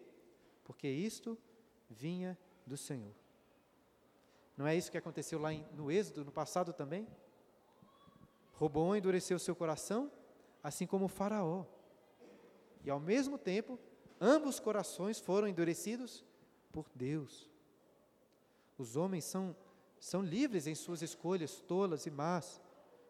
[0.65, 1.39] Porque isto
[1.89, 2.37] vinha
[2.67, 3.22] do Senhor.
[4.57, 7.07] Não é isso que aconteceu lá no Êxodo, no passado também?
[8.55, 10.11] Roboão endureceu seu coração,
[10.63, 11.65] assim como Faraó.
[12.85, 13.79] E ao mesmo tempo,
[14.21, 16.25] ambos corações foram endurecidos
[16.71, 17.51] por Deus.
[18.79, 19.57] Os homens são,
[19.99, 22.61] são livres em suas escolhas tolas e más,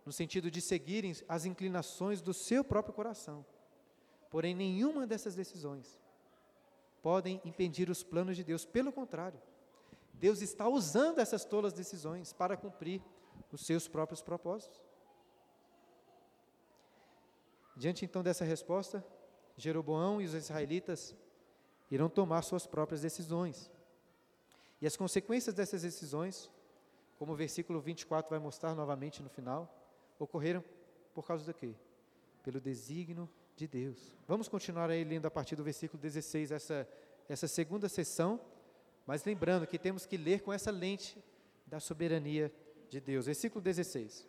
[0.05, 3.45] no sentido de seguirem as inclinações do seu próprio coração.
[4.31, 6.01] Porém, nenhuma dessas decisões
[7.03, 8.65] podem impedir os planos de Deus.
[8.65, 9.41] Pelo contrário,
[10.13, 13.03] Deus está usando essas tolas decisões para cumprir
[13.51, 14.81] os seus próprios propósitos.
[17.77, 19.05] Diante então dessa resposta,
[19.57, 21.15] Jeroboão e os israelitas
[21.91, 23.71] irão tomar suas próprias decisões.
[24.81, 26.51] E as consequências dessas decisões,
[27.19, 29.73] como o versículo 24 vai mostrar novamente no final,
[30.19, 30.65] ocorreram
[31.15, 31.75] por causa do quê?
[32.43, 34.17] Pelo desígnio de Deus.
[34.27, 36.89] Vamos continuar aí lendo a partir do versículo 16 essa,
[37.29, 38.41] essa segunda sessão,
[39.07, 41.23] mas lembrando que temos que ler com essa lente
[41.67, 42.53] da soberania
[42.89, 43.27] de Deus.
[43.27, 44.29] Versículo 16.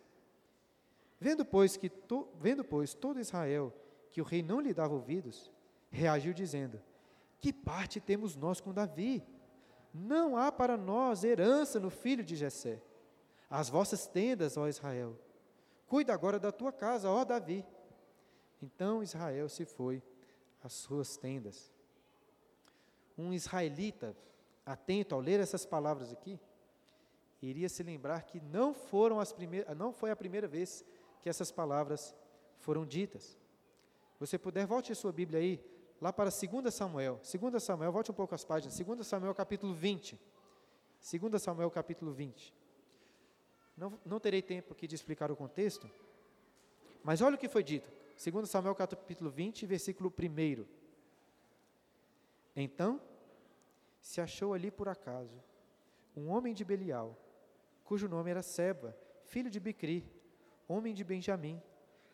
[1.20, 3.72] Vendo, pois, que to, vendo, pois, todo Israel
[4.10, 5.50] que o rei não lhe dava ouvidos,
[5.90, 6.80] reagiu dizendo:
[7.40, 9.24] Que parte temos nós com Davi?
[9.92, 12.80] Não há para nós herança no filho de Jessé.
[13.50, 15.18] As vossas tendas, ó Israel.
[15.86, 17.64] Cuida agora da tua casa, ó Davi.
[18.62, 20.02] Então Israel se foi
[20.62, 21.72] às suas tendas.
[23.16, 24.16] Um israelita,
[24.64, 26.38] atento ao ler essas palavras aqui,
[27.42, 30.84] iria se lembrar que não foram as primeiras, não foi a primeira vez
[31.20, 32.14] que essas palavras
[32.58, 33.38] foram ditas.
[34.18, 35.62] Você puder, volte a sua Bíblia aí,
[36.00, 37.20] lá para 2 Samuel.
[37.22, 38.78] 2 Samuel, volte um pouco as páginas.
[38.78, 40.18] 2 Samuel capítulo 20.
[41.20, 42.54] 2 Samuel capítulo 20.
[43.76, 45.90] Não, não terei tempo aqui de explicar o contexto,
[47.02, 47.90] mas olha o que foi dito.
[48.22, 50.64] 2 Samuel capítulo 20, versículo 1.
[52.56, 53.00] Então,
[54.04, 55.42] se achou ali por acaso
[56.14, 57.18] um homem de Belial,
[57.82, 60.06] cujo nome era Seba, filho de Bicri,
[60.68, 61.60] homem de Benjamim,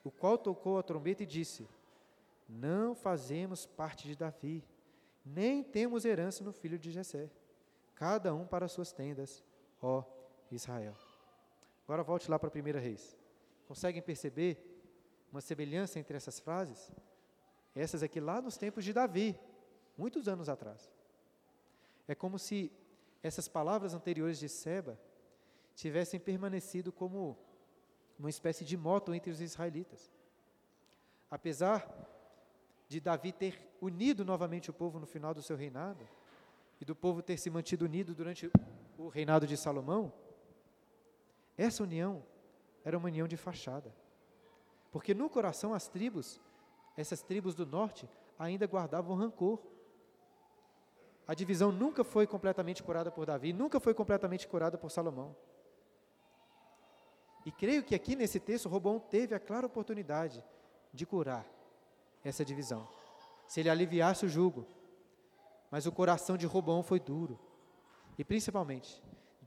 [0.05, 1.69] o qual tocou a trombeta e disse:
[2.49, 4.65] Não fazemos parte de Davi,
[5.27, 7.29] nem temos herança no filho de Jessé,
[7.97, 9.45] cada um para suas tendas,
[9.83, 10.05] ó
[10.49, 10.95] Israel.
[11.85, 13.19] Agora volte lá para a primeira reis.
[13.67, 14.65] Conseguem perceber
[15.33, 16.93] uma semelhança entre essas frases?
[17.75, 19.37] Essas aqui lá nos tempos de Davi,
[19.99, 21.00] muitos anos atrás.
[22.11, 22.73] É como se
[23.23, 24.99] essas palavras anteriores de Seba
[25.77, 27.39] tivessem permanecido como
[28.19, 30.11] uma espécie de moto entre os israelitas.
[31.31, 31.89] Apesar
[32.89, 36.05] de Davi ter unido novamente o povo no final do seu reinado,
[36.81, 38.51] e do povo ter se mantido unido durante
[38.99, 40.13] o reinado de Salomão,
[41.57, 42.25] essa união
[42.85, 43.95] era uma união de fachada.
[44.91, 46.41] Porque no coração as tribos,
[46.97, 49.63] essas tribos do norte, ainda guardavam rancor.
[51.31, 55.37] A divisão nunca foi completamente curada por Davi, nunca foi completamente curada por Salomão.
[57.47, 60.43] E creio que aqui nesse texto Robão teve a clara oportunidade
[60.93, 61.47] de curar
[62.25, 62.89] essa divisão.
[63.47, 64.67] Se ele aliviasse o jugo.
[65.71, 67.39] Mas o coração de Robão foi duro.
[68.19, 69.01] E principalmente,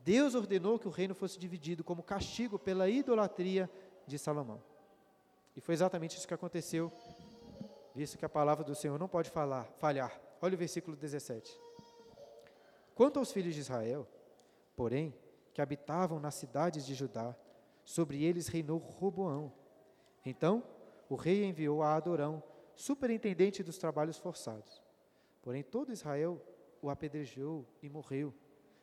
[0.05, 3.69] Deus ordenou que o reino fosse dividido como castigo pela idolatria
[4.07, 4.63] de Salomão.
[5.53, 6.89] E foi exatamente isso que aconteceu,
[7.93, 10.17] visto que a palavra do Senhor não pode falar, falhar.
[10.41, 11.62] Olha o versículo 17.
[12.95, 14.07] Quanto aos filhos de Israel,
[14.75, 15.13] porém,
[15.53, 17.35] que habitavam nas cidades de Judá,
[17.83, 19.51] sobre eles reinou Roboão.
[20.25, 20.63] Então,
[21.09, 22.41] o rei enviou a Adorão,
[22.75, 24.81] superintendente dos trabalhos forçados.
[25.41, 26.41] Porém, todo Israel
[26.81, 28.33] o apedrejou e morreu.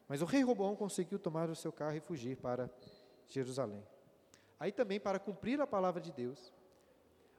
[0.06, 2.70] Mas o rei Roboão conseguiu tomar o seu carro e fugir para
[3.28, 3.84] Jerusalém.
[4.58, 6.52] Aí também, para cumprir a palavra de Deus,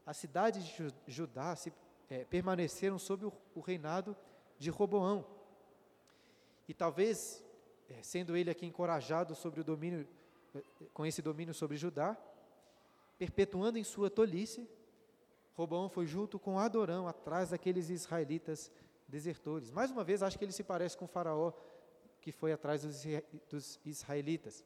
[0.05, 1.71] as cidades de Judá se,
[2.09, 4.15] é, permaneceram sob o, o, reinado
[4.57, 5.25] de Roboão.
[6.71, 7.43] E talvez,
[7.89, 10.07] é, sendo ele aqui encorajado sobre o domínio,
[10.55, 10.61] é,
[10.93, 12.15] com esse domínio sobre Judá,
[13.19, 14.65] perpetuando em sua tolice,
[15.53, 18.71] Roboão foi junto com Adorão atrás daqueles israelitas
[19.05, 19.69] desertores.
[19.69, 21.51] Mais uma vez, acho que ele se parece com faraó
[22.21, 22.83] que foi atrás
[23.49, 24.63] dos, israelitas.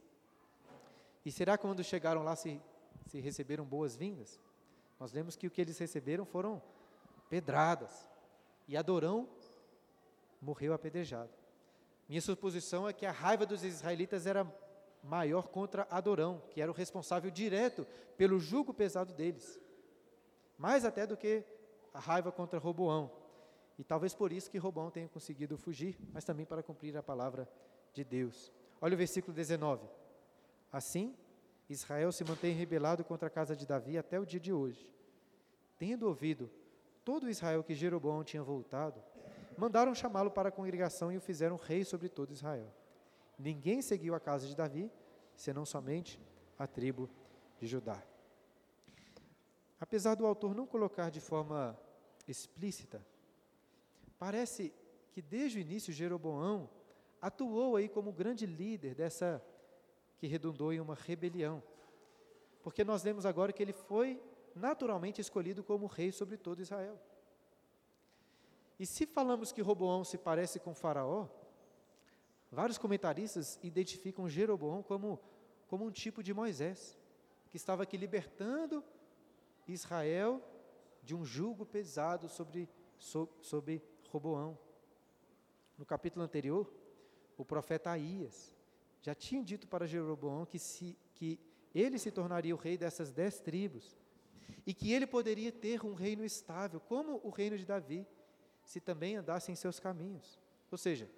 [1.26, 2.62] E será que quando chegaram lá se,
[3.08, 4.40] se receberam boas-vindas?
[5.00, 6.62] Nós lemos que o que eles receberam foram
[7.32, 8.08] pedradas.
[8.68, 9.28] E Adorão
[10.40, 11.45] morreu apedrejado.
[12.08, 14.46] Minha suposição é que a raiva dos israelitas era
[15.04, 17.86] maior contra Adorão, que era o responsável direto
[18.18, 19.60] pelo jugo pesado deles.
[20.58, 21.44] Mais até do que
[21.94, 23.12] a raiva contra Roboão.
[23.78, 27.50] E talvez por isso que Roboão tenha conseguido fugir, mas também para cumprir a palavra
[27.94, 28.52] de Deus.
[28.80, 29.88] Olha o versículo 19.
[30.72, 31.16] Assim,
[31.70, 34.94] Israel se mantém rebelado contra a casa de Davi até o dia de hoje,
[35.78, 36.50] tendo ouvido
[37.04, 39.02] todo Israel que Jeroboão tinha voltado,
[39.58, 42.72] mandaram chamá-lo para a congregação e o fizeram rei sobre todo Israel.
[43.38, 44.92] Ninguém seguiu a casa de Davi,
[45.36, 46.20] senão somente
[46.58, 47.10] a tribo
[47.58, 48.02] de Judá.
[49.80, 51.78] Apesar do autor não colocar de forma
[52.28, 53.06] explícita,
[54.18, 54.74] parece
[55.12, 56.70] que desde o início Jeroboão
[57.22, 59.44] atuou aí como grande líder dessa
[60.18, 61.62] que redundou em uma rebelião.
[62.64, 64.22] Porque nós lemos agora que ele foi
[64.56, 67.00] naturalmente escolhido como rei sobre todo Israel.
[68.80, 71.28] E se falamos que Roboão se parece com Faraó,
[72.52, 75.20] vários comentaristas identificam Jeroboão como,
[75.68, 76.98] como um tipo de Moisés,
[77.50, 78.84] que estava aqui libertando
[79.68, 80.42] Israel
[81.02, 84.58] de um jugo pesado sobre, sobre, sobre Roboão.
[85.78, 86.72] No capítulo anterior,
[87.38, 88.54] o profeta Aías
[89.02, 91.40] já tinha dito para Jeroboão que, se, que
[91.74, 93.98] ele se tornaria o rei dessas dez tribos
[94.66, 98.08] e que ele poderia ter um reino estável, como o reino de Davi,
[98.66, 100.40] se também andasse em seus caminhos.
[100.72, 101.10] Ou seja,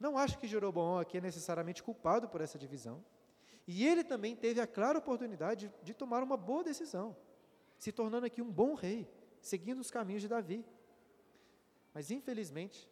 [0.00, 3.04] não acho que Jeroboão aqui é necessariamente culpado por essa divisão.
[3.66, 7.16] E ele também teve a clara oportunidade de, de tomar uma boa decisão,
[7.78, 9.08] se tornando aqui um bom rei,
[9.40, 10.64] seguindo os caminhos de Davi.
[11.92, 12.88] Mas infelizmente,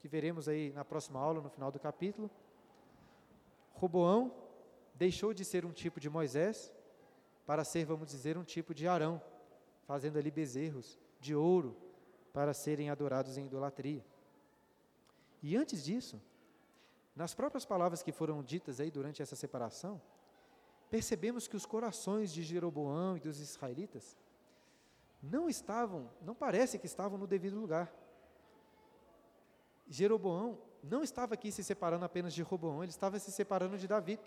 [0.00, 2.30] que veremos aí na próxima aula, no final do capítulo,
[3.72, 4.32] Roboão
[4.94, 6.72] deixou de ser um tipo de Moisés
[7.46, 9.22] para ser, vamos dizer, um tipo de Arão,
[9.86, 11.87] fazendo ali bezerros de ouro
[12.32, 14.04] para serem adorados em idolatria.
[15.42, 16.20] E antes disso,
[17.14, 20.00] nas próprias palavras que foram ditas aí durante essa separação,
[20.90, 24.16] percebemos que os corações de Jeroboão e dos israelitas
[25.22, 27.92] não estavam, não parece que estavam no devido lugar.
[29.88, 34.18] Jeroboão não estava aqui se separando apenas de Roboão, ele estava se separando de Davi.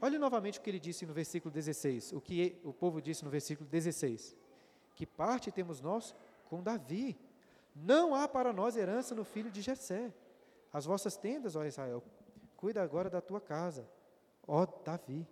[0.00, 3.30] Olhe novamente o que ele disse no versículo 16, o que o povo disse no
[3.30, 4.36] versículo 16:
[4.96, 6.14] Que parte temos nós
[6.48, 7.16] com Davi?
[7.74, 10.12] Não há para nós herança no filho de Jessé.
[10.72, 12.02] As vossas tendas, ó Israel,
[12.56, 13.88] cuida agora da tua casa,
[14.46, 15.26] ó Davi.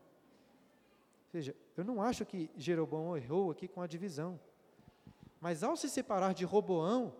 [1.25, 4.39] Ou seja, eu não acho que Jeroboão errou aqui com a divisão.
[5.41, 7.15] Mas ao se separar de Roboão,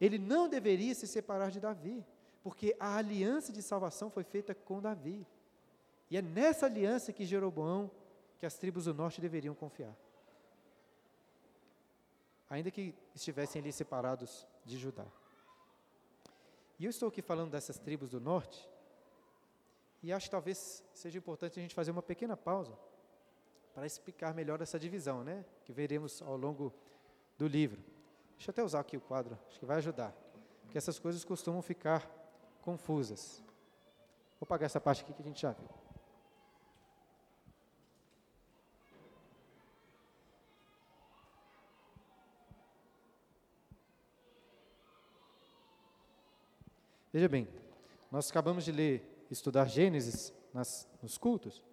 [0.00, 2.04] ele não deveria se separar de Davi
[2.42, 5.26] porque a aliança de salvação foi feita com Davi.
[6.10, 7.90] E é nessa aliança que Jeroboão,
[8.38, 9.94] que as tribos do norte deveriam confiar.
[12.50, 15.06] Ainda que estivessem ali separados de Judá.
[16.78, 18.68] E eu estou aqui falando dessas tribos do norte,
[20.02, 22.78] e acho que talvez seja importante a gente fazer uma pequena pausa
[23.74, 25.44] para explicar melhor essa divisão, né?
[25.64, 26.72] Que veremos ao longo
[27.36, 27.82] do livro.
[28.36, 30.14] Deixa eu até usar aqui o quadro, acho que vai ajudar.
[30.62, 32.08] Porque essas coisas costumam ficar
[32.62, 33.42] confusas.
[34.38, 35.68] Vou pagar essa parte aqui que a gente já viu.
[47.18, 47.48] Veja bem,
[48.12, 51.64] nós acabamos de ler, estudar Gênesis nas, nos cultos,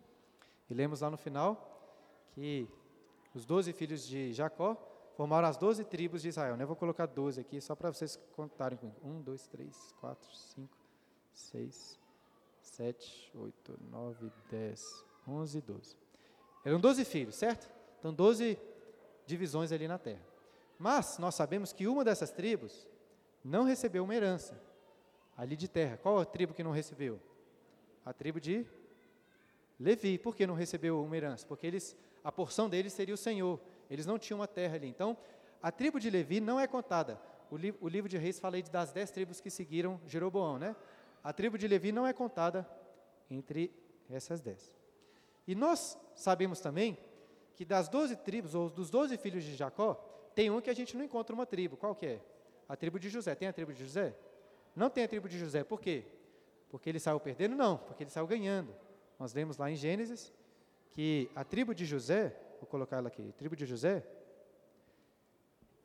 [0.68, 1.94] e lemos lá no final
[2.32, 2.68] que
[3.32, 4.76] os doze filhos de Jacó
[5.16, 6.58] formaram as doze tribos de Israel.
[6.58, 6.66] Né?
[6.66, 8.98] Vou colocar doze aqui, só para vocês contarem comigo.
[9.04, 10.76] Um, dois, três, quatro, cinco,
[11.32, 12.00] seis,
[12.60, 15.96] sete, oito, nove, dez, onze, doze.
[16.66, 17.70] Eram doze filhos, certo?
[18.00, 18.58] Então, doze
[19.28, 20.26] divisões ali na terra.
[20.80, 22.88] Mas nós sabemos que uma dessas tribos
[23.44, 24.60] não recebeu uma herança
[25.38, 25.98] ali de terra.
[25.98, 27.20] Qual a tribo que não recebeu?
[28.06, 28.66] A tribo de
[29.80, 30.18] Levi.
[30.18, 31.46] Por que não recebeu uma herança?
[31.46, 33.60] Porque eles, a porção deles seria o Senhor.
[33.90, 34.88] Eles não tinham uma terra ali.
[34.88, 35.18] Então,
[35.62, 37.20] a tribo de Levi não é contada.
[37.50, 40.76] O, li, o livro de Reis fala das dez tribos que seguiram Jeroboão, né?
[41.26, 42.70] a tribo de Levi não é contada
[43.32, 43.72] entre
[44.08, 44.72] essas dez.
[45.48, 46.96] E nós sabemos também
[47.56, 49.96] que das doze tribos, ou dos doze filhos de Jacó,
[50.36, 51.78] tem um que a gente não encontra uma tribo.
[51.78, 52.22] Qual que é?
[52.70, 53.34] A tribo de José.
[53.34, 54.16] Tem a tribo de José?
[54.76, 55.64] Não tem a tribo de José.
[55.64, 56.04] Por quê?
[56.70, 57.56] Porque ele saiu perdendo?
[57.56, 58.76] Não, porque ele saiu ganhando.
[59.18, 60.34] Nós lemos lá em Gênesis
[60.92, 64.06] que a tribo de José, vou colocar ela aqui, a tribo de José,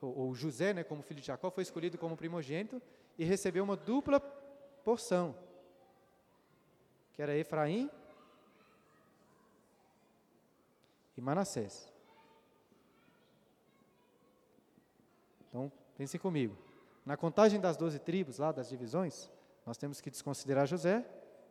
[0.00, 2.80] ou, José, né, como filho de Jacó, foi escolhido como primogênito
[3.18, 4.18] e recebeu uma dupla
[4.82, 5.36] porção,
[7.12, 7.90] que era Efraim
[11.16, 11.92] e Manassés.
[15.48, 16.56] Então, pensem comigo.
[17.04, 19.30] Na contagem das doze tribos, lá das divisões,
[19.66, 21.04] nós temos que desconsiderar José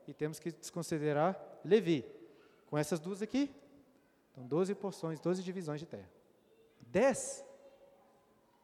[0.08, 2.06] e temos que desconsiderar Levi.
[2.68, 3.54] Com essas duas aqui,
[4.32, 6.10] então doze porções, doze divisões de terra.
[6.80, 7.44] Dez,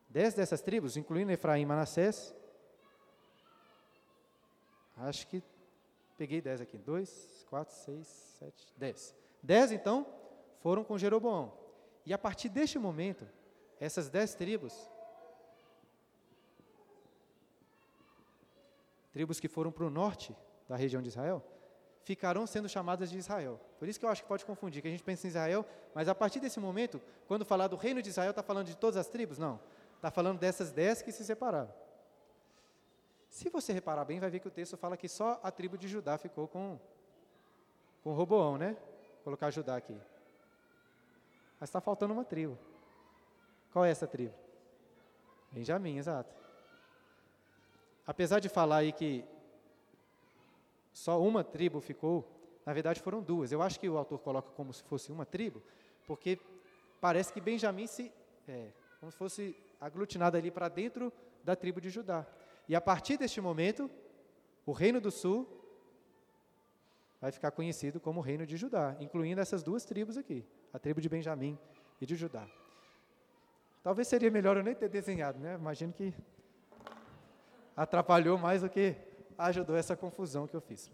[0.10, 2.34] dez dessas tribos, incluindo Efraim e Manassés,
[4.98, 5.44] Acho que
[6.18, 6.78] peguei 10 aqui.
[6.78, 8.08] 2, 4, 6,
[8.40, 9.16] 7, 10.
[9.44, 10.08] 10, então,
[10.60, 11.54] foram com Jeroboão.
[12.06, 13.28] E a partir deste momento,
[13.80, 14.90] essas 10 tribos
[19.16, 20.36] tribos que foram para o norte
[20.68, 21.42] da região de Israel,
[22.04, 23.58] ficarão sendo chamadas de Israel.
[23.80, 26.10] Por isso que eu acho que pode confundir, que a gente pensa em Israel, mas
[26.10, 29.08] a partir desse momento, quando falar do reino de Israel, está falando de todas as
[29.08, 29.38] tribos?
[29.38, 29.58] Não.
[29.96, 31.74] Está falando dessas dez que se separaram.
[33.30, 35.88] Se você reparar bem, vai ver que o texto fala que só a tribo de
[35.88, 36.78] Judá ficou com,
[38.04, 38.74] com Roboão, né?
[38.74, 39.98] Vou colocar Judá aqui.
[41.58, 42.58] Mas está faltando uma tribo.
[43.72, 44.34] Qual é essa tribo?
[45.54, 46.45] Benjamim, exato.
[48.06, 49.26] Apesar de falar aí que
[50.94, 52.26] só uma tribo ficou,
[52.66, 53.52] na verdade foram duas.
[53.52, 55.62] Eu acho que o autor coloca como se fosse uma tribo,
[56.06, 56.40] porque
[57.02, 58.12] parece que Benjamim se,
[58.48, 61.12] é, como se fosse aglutinado ali para dentro
[61.44, 62.26] da tribo de Judá.
[62.68, 63.90] E a partir deste momento,
[64.66, 65.48] o reino do sul
[67.20, 71.02] vai ficar conhecido como o reino de Judá, incluindo essas duas tribos aqui, a tribo
[71.02, 71.58] de Benjamim
[72.00, 72.48] e de Judá.
[73.84, 75.56] Talvez seria melhor eu nem ter desenhado, né?
[75.56, 76.14] Imagino que
[77.76, 78.96] atrapalhou mais do que
[79.38, 80.92] ajudou essa confusão que eu fiz.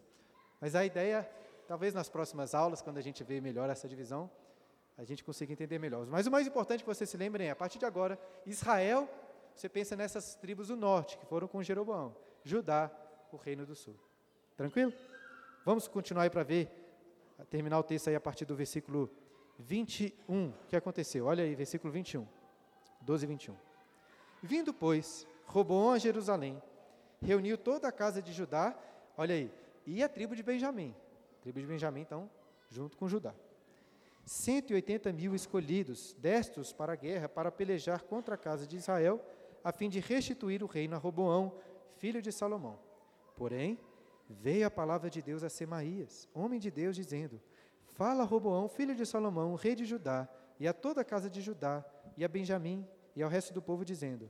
[0.60, 1.30] Mas a ideia,
[1.68, 4.30] talvez nas próximas aulas, quando a gente vê melhor essa divisão,
[4.98, 6.06] a gente consiga entender melhor.
[6.08, 9.10] Mas o mais importante que vocês se lembrem é, a partir de agora, Israel,
[9.56, 12.92] você pensa nessas tribos do norte, que foram com Jeroboão, Judá,
[13.32, 13.96] o reino do sul.
[14.56, 14.94] Tranquilo?
[15.66, 16.70] Vamos continuar aí para ver,
[17.50, 19.10] terminar o texto aí a partir do versículo
[19.60, 20.50] 21.
[20.50, 21.26] O que aconteceu?
[21.26, 22.28] Olha aí, versículo 21.
[23.02, 23.56] 12 e 21.
[24.44, 26.62] Vindo, pois, Roboão a Jerusalém,
[27.22, 28.78] reuniu toda a casa de Judá,
[29.18, 29.52] olha aí,
[29.86, 30.96] e a tribo de Benjamim.
[31.38, 32.30] A tribo de Benjamim, então,
[32.70, 33.34] junto com Judá.
[34.26, 39.24] 180 mil escolhidos, destos para a guerra, para pelejar contra a casa de Israel,
[39.64, 41.54] a fim de restituir o reino a Roboão,
[41.98, 42.80] filho de Salomão.
[43.36, 43.80] Porém,
[44.30, 47.42] veio a palavra de Deus a Semaías, homem de Deus, dizendo:
[47.94, 50.28] Fala a Roboão, filho de Salomão, rei de Judá,
[50.60, 51.84] e a toda a casa de Judá,
[52.16, 54.30] e a Benjamim, e ao resto do povo, dizendo: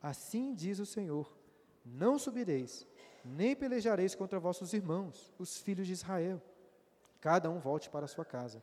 [0.00, 1.41] Assim diz o Senhor:
[1.84, 2.86] não subireis,
[3.24, 6.40] nem pelejareis contra vossos irmãos, os filhos de Israel.
[7.20, 8.62] Cada um volte para a sua casa.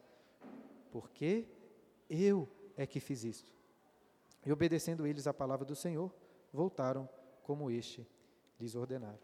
[0.91, 1.45] Porque
[2.09, 3.51] eu é que fiz isto.
[4.45, 6.13] E obedecendo eles a palavra do Senhor,
[6.51, 7.07] voltaram
[7.43, 8.07] como este
[8.59, 9.19] lhes ordenara.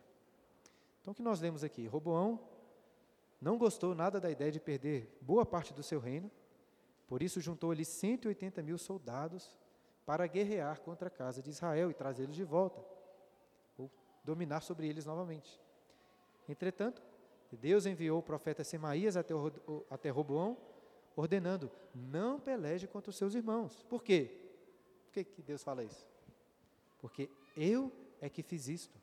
[1.01, 1.87] Então o que nós lemos aqui?
[1.87, 2.39] Roboão
[3.39, 6.31] não gostou nada da ideia de perder boa parte do seu reino,
[7.07, 9.57] por isso juntou ali 180 mil soldados
[10.05, 12.94] para guerrear contra a casa de Israel e trazê-los de volta
[14.25, 15.61] dominar sobre eles novamente.
[16.49, 17.01] Entretanto,
[17.51, 19.33] Deus enviou o profeta Semaías até,
[19.89, 20.57] até Roboão,
[21.15, 23.83] ordenando: não peleje contra os seus irmãos.
[23.83, 24.31] Por quê?
[25.05, 26.05] Por que, que Deus fala isso?
[26.99, 28.97] Porque eu é que fiz isto.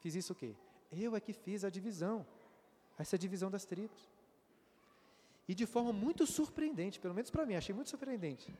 [0.00, 0.54] Fiz isso o quê?
[0.90, 2.26] Eu é que fiz a divisão,
[2.98, 4.10] essa divisão das tribos.
[5.46, 8.52] E de forma muito surpreendente, pelo menos para mim, achei muito surpreendente.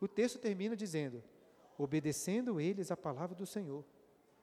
[0.00, 1.22] O texto termina dizendo:
[1.78, 3.84] obedecendo eles a palavra do Senhor,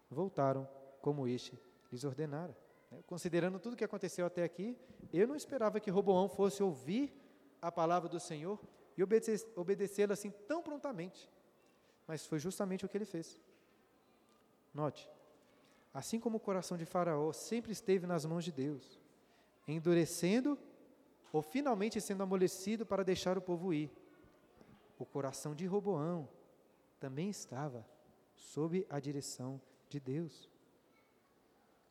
[0.10, 0.68] voltaram
[1.04, 1.60] como este
[1.92, 2.58] lhes ordenara.
[2.90, 3.04] Né?
[3.06, 4.78] Considerando tudo o que aconteceu até aqui,
[5.12, 7.14] eu não esperava que Roboão fosse ouvir
[7.62, 8.58] a palavra do Senhor
[8.98, 9.04] e
[9.56, 11.30] obedecê-la assim tão prontamente.
[12.08, 13.38] Mas foi justamente o que ele fez.
[14.74, 15.10] Note,
[15.94, 18.98] assim como o coração de Faraó sempre esteve nas mãos de Deus,
[19.68, 20.58] endurecendo
[21.34, 23.92] ou finalmente sendo amolecido para deixar o povo ir,
[24.98, 26.30] o coração de Roboão
[26.98, 27.86] também estava
[28.36, 30.53] sob a direção de Deus.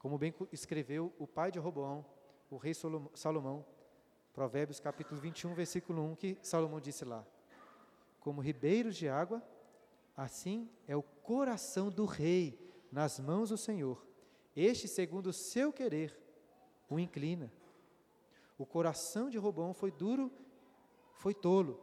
[0.03, 2.05] Como bem escreveu o pai de Roboão,
[2.51, 2.75] o rei
[3.15, 3.65] Salomão,
[4.33, 7.25] Provérbios capítulo 21, versículo 1, que Salomão disse lá:
[8.19, 9.41] Como ribeiros de água,
[10.17, 12.59] assim é o coração do rei
[12.91, 14.05] nas mãos do Senhor.
[14.57, 16.19] Este, segundo o seu querer,
[16.91, 17.53] o inclina.
[18.59, 20.33] O coração de Roboão foi duro,
[21.13, 21.79] foi tolo.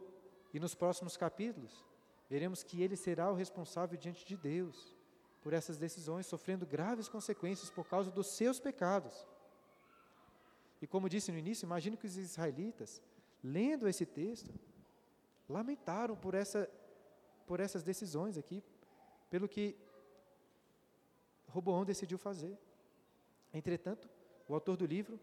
[0.52, 1.86] E nos próximos capítulos,
[2.28, 4.99] veremos que ele será o responsável diante de Deus
[5.42, 9.26] por essas decisões, sofrendo graves consequências por causa dos seus pecados.
[10.80, 13.02] E como disse no início, imagine que os israelitas,
[13.42, 14.52] lendo esse texto,
[15.48, 16.70] lamentaram por, essa,
[17.46, 18.62] por essas decisões aqui,
[19.28, 19.76] pelo que
[21.48, 22.58] Roboão decidiu fazer.
[23.52, 24.08] Entretanto,
[24.46, 25.18] o autor do livro,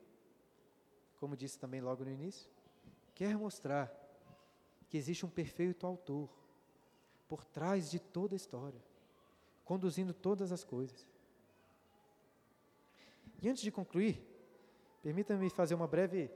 [1.20, 2.50] como disse também logo no início,
[3.16, 3.92] quer mostrar
[4.90, 6.30] que existe um perfeito autor
[7.28, 8.82] por trás de toda a história
[9.68, 11.06] conduzindo todas as coisas.
[13.42, 14.26] E antes de concluir,
[15.04, 16.32] permita-me fazer uma breve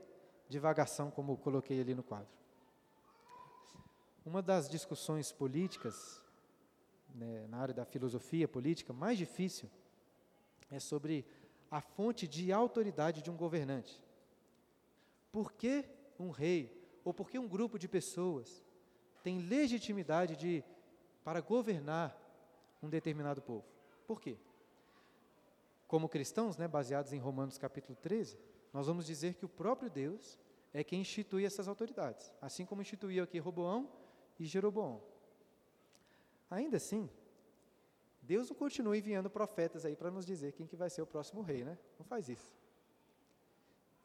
[0.50, 2.28] divagação, como coloquei ali no quadro.
[4.24, 6.22] Uma das discussões políticas,
[7.14, 9.68] né, na área da filosofia política, mais difícil
[10.70, 11.24] é sobre
[11.70, 14.00] a fonte de autoridade de um governante.
[15.32, 15.86] Por que
[16.18, 16.70] um rei,
[17.02, 18.62] ou por que um grupo de pessoas
[19.22, 20.62] tem legitimidade de,
[21.24, 22.21] para governar
[22.82, 23.64] um determinado povo.
[24.06, 24.36] Por quê?
[25.92, 28.38] como cristãos, né, baseados em Romanos capítulo 13,
[28.72, 30.38] nós vamos dizer que o próprio Deus
[30.72, 33.92] é quem institui essas autoridades, assim como instituiu aqui Roboão
[34.40, 35.02] e Jeroboão.
[36.50, 37.10] Ainda assim,
[38.22, 41.42] Deus não continua enviando profetas aí para nos dizer quem que vai ser o próximo
[41.42, 41.76] rei, né?
[41.98, 42.56] Não faz isso.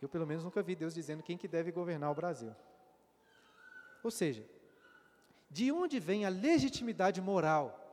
[0.02, 2.54] Eu, pelo menos, nunca vi Deus dizendo quem que deve governar o Brasil.
[4.04, 4.46] Ou seja,
[5.50, 7.87] de onde vem a legitimidade moral,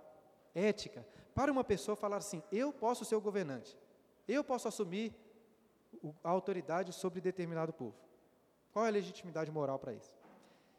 [0.55, 3.77] ética, para uma pessoa falar assim: eu posso ser o governante,
[4.27, 5.15] eu posso assumir
[6.23, 7.97] a autoridade sobre determinado povo?
[8.73, 10.13] Qual é a legitimidade moral para isso?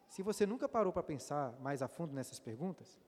[0.08, 3.00] Se você nunca parou para pensar mais a fundo nessas perguntas,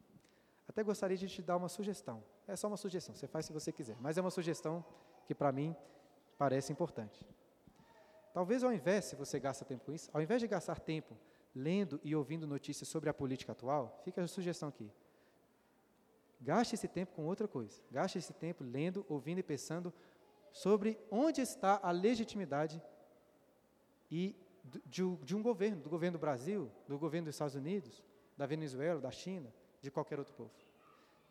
[0.67, 2.23] até gostaria de te dar uma sugestão.
[2.47, 4.83] É só uma sugestão, você faz se você quiser, mas é uma sugestão
[5.25, 5.75] que para mim
[6.37, 7.25] parece importante.
[8.33, 11.17] Talvez ao invés, se você gasta tempo com isso, ao invés de gastar tempo
[11.55, 14.91] lendo e ouvindo notícias sobre a política atual, fica a sugestão aqui.
[16.39, 17.81] Gaste esse tempo com outra coisa.
[17.91, 19.93] Gaste esse tempo lendo, ouvindo e pensando
[20.51, 22.81] sobre onde está a legitimidade
[24.09, 24.35] e
[24.85, 28.03] de, de um governo, do governo do Brasil, do governo dos Estados Unidos,
[28.35, 30.51] da Venezuela, da China, de qualquer outro povo.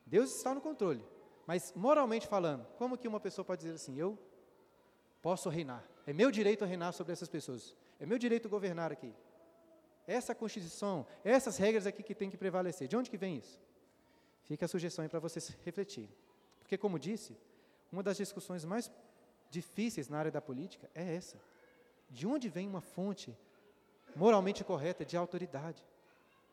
[0.05, 1.05] Deus está no controle,
[1.47, 4.19] mas moralmente falando, como que uma pessoa pode dizer assim: eu
[5.21, 9.15] posso reinar, é meu direito reinar sobre essas pessoas, é meu direito governar aqui.
[10.07, 12.87] Essa Constituição, essas regras aqui que tem que prevalecer.
[12.87, 13.61] De onde que vem isso?
[14.47, 16.11] Fica a sugestão aí para vocês refletirem.
[16.61, 17.37] Porque, como disse,
[17.91, 18.91] uma das discussões mais
[19.51, 21.37] difíceis na área da política é essa.
[22.09, 23.37] De onde vem uma fonte
[24.15, 25.85] moralmente correta de autoridade?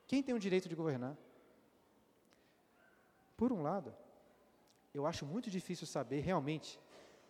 [0.07, 1.15] Quem tem o direito de governar?
[3.37, 3.93] Por um lado,
[4.93, 6.79] eu acho muito difícil saber realmente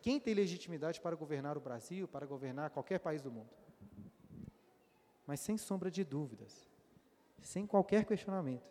[0.01, 3.49] quem tem legitimidade para governar o Brasil, para governar qualquer país do mundo.
[5.25, 6.69] Mas sem sombra de dúvidas,
[7.41, 8.69] sem qualquer questionamento,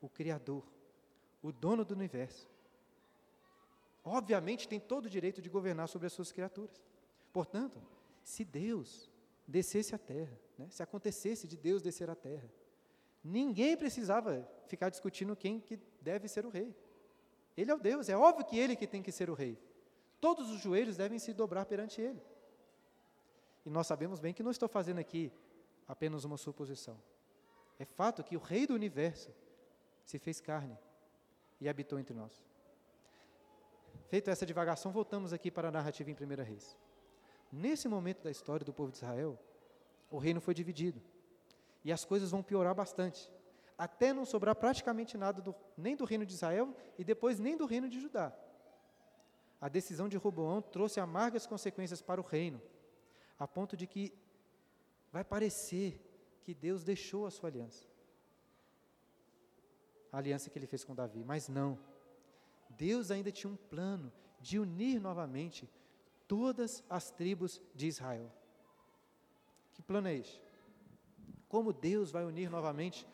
[0.00, 0.64] o Criador,
[1.42, 2.48] o dono do universo,
[4.04, 6.80] obviamente tem todo o direito de governar sobre as suas criaturas.
[7.32, 7.80] Portanto,
[8.22, 9.10] se Deus
[9.46, 12.48] descesse à terra, né, se acontecesse de Deus descer à terra,
[13.22, 16.74] ninguém precisava ficar discutindo quem que deve ser o rei.
[17.56, 19.58] Ele é o Deus, é óbvio que ele que tem que ser o rei.
[20.20, 22.20] Todos os joelhos devem se dobrar perante ele.
[23.64, 25.32] E nós sabemos bem que não estou fazendo aqui
[25.86, 26.96] apenas uma suposição.
[27.78, 29.30] É fato que o rei do universo
[30.04, 30.76] se fez carne
[31.60, 32.44] e habitou entre nós.
[34.08, 36.76] Feita essa divagação, voltamos aqui para a narrativa em 1 Reis.
[37.52, 39.38] Nesse momento da história do povo de Israel,
[40.10, 41.00] o reino foi dividido.
[41.84, 43.30] E as coisas vão piorar bastante.
[43.76, 47.66] Até não sobrar praticamente nada do, nem do reino de Israel e depois nem do
[47.66, 48.32] reino de Judá.
[49.60, 52.60] A decisão de Roboão trouxe amargas consequências para o reino,
[53.38, 54.12] a ponto de que
[55.12, 56.00] vai parecer
[56.42, 57.89] que Deus deixou a sua aliança
[60.12, 61.78] a aliança que ele fez com Davi, mas não.
[62.70, 65.68] Deus ainda tinha um plano de unir novamente
[66.26, 68.30] todas as tribos de Israel.
[69.72, 70.40] Que plano é este?
[71.48, 73.06] Como Deus vai unir novamente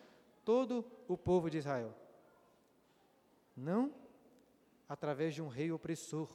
[0.45, 1.93] todo o povo de Israel?
[3.55, 3.93] Não
[4.87, 6.29] através de um rei opressor,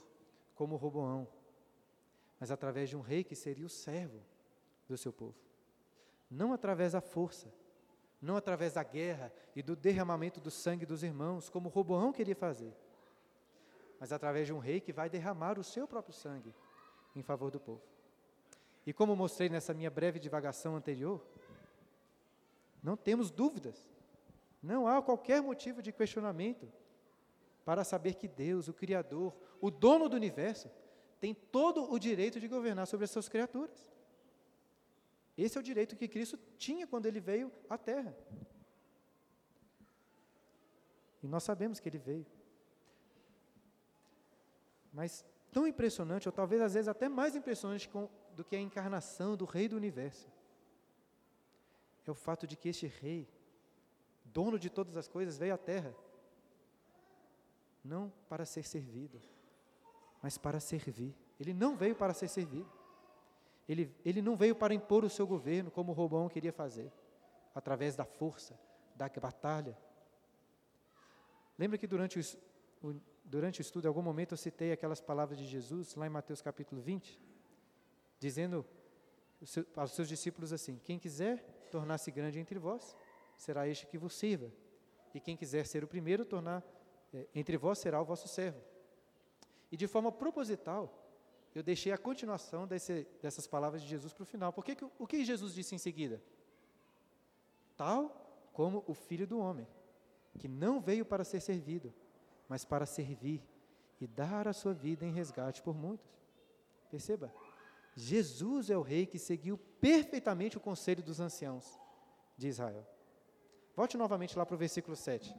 [0.55, 1.27] como Roboão,
[2.39, 4.21] mas através de um rei que seria o servo
[4.89, 5.37] do seu povo.
[6.31, 7.53] Não através da força,
[8.23, 12.73] não através da guerra e do derramamento do sangue dos irmãos, como Roboão queria fazer,
[13.99, 16.55] mas através de um rei que vai derramar o seu próprio sangue
[17.17, 17.83] em favor do povo.
[18.87, 21.21] E como mostrei nessa minha breve divagação anterior,
[22.81, 23.89] não temos dúvidas,
[24.63, 26.73] não há qualquer motivo de questionamento
[27.65, 30.71] para saber que Deus, o Criador, o dono do universo,
[31.21, 33.92] tem todo o direito de governar sobre as suas criaturas.
[35.37, 38.17] Esse é o direito que Cristo tinha quando ele veio à Terra.
[41.23, 42.27] E nós sabemos que ele veio.
[44.93, 49.37] Mas tão impressionante, ou talvez às vezes até mais impressionante com, do que a encarnação
[49.37, 50.29] do Rei do Universo,
[52.07, 53.29] é o fato de que este Rei,
[54.25, 55.95] dono de todas as coisas, veio à Terra,
[57.85, 59.21] não para ser servido,
[60.21, 61.15] mas para servir.
[61.39, 62.71] Ele não veio para ser servido.
[63.69, 66.93] Ele, ele não veio para impor o seu governo, como Robão queria fazer,
[67.55, 68.59] através da força,
[68.95, 69.77] da batalha.
[71.59, 75.39] Lembra que durante o, o, durante o estudo, em algum momento, eu citei aquelas palavras
[75.39, 77.21] de Jesus, lá em Mateus capítulo 20,
[78.19, 78.67] dizendo
[79.77, 81.39] aos seus discípulos assim: Quem quiser
[81.71, 82.97] tornar-se grande entre vós,
[83.37, 84.51] será este que vos sirva.
[85.15, 86.65] E quem quiser ser o primeiro, tornar
[87.13, 88.61] é, entre vós será o vosso servo.
[89.71, 91.02] E de forma proposital,
[91.55, 94.53] eu deixei a continuação desse, dessas palavras de Jesus para o final.
[94.53, 96.23] Porque que, o que Jesus disse em seguida?
[97.77, 99.67] Tal como o Filho do Homem,
[100.39, 101.93] que não veio para ser servido,
[102.49, 103.43] mas para servir
[104.01, 106.11] e dar a sua vida em resgate por muitos.
[106.91, 107.33] Perceba,
[107.95, 111.79] Jesus é o rei que seguiu perfeitamente o conselho dos anciãos
[112.37, 112.87] de Israel.
[113.77, 115.35] Volte novamente lá para o versículo 7.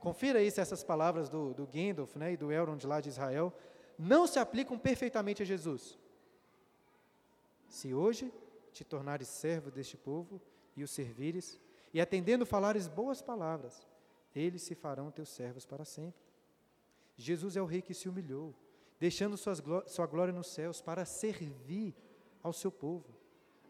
[0.00, 3.52] Confira aí se essas palavras do, do Gandalf né, e do Elrond lá de Israel
[3.98, 5.98] não se aplicam perfeitamente a Jesus.
[7.68, 8.32] Se hoje
[8.72, 10.40] te tornares servo deste povo
[10.76, 11.58] e o servires,
[11.92, 13.86] e atendendo falares boas palavras,
[14.34, 16.20] eles se farão teus servos para sempre.
[17.16, 18.54] Jesus é o rei que se humilhou,
[19.00, 21.94] deixando suas, sua glória nos céus para servir
[22.42, 23.16] ao seu povo,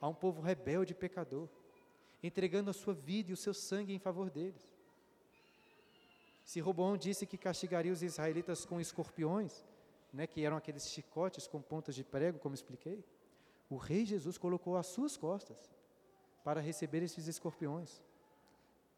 [0.00, 1.48] a um povo rebelde e pecador,
[2.20, 4.74] entregando a sua vida e o seu sangue em favor deles.
[6.44, 9.64] Se Roboão disse que castigaria os israelitas com escorpiões,
[10.16, 13.04] né, que eram aqueles chicotes com pontas de prego, como expliquei,
[13.68, 15.70] o rei Jesus colocou as suas costas
[16.42, 18.02] para receber esses escorpiões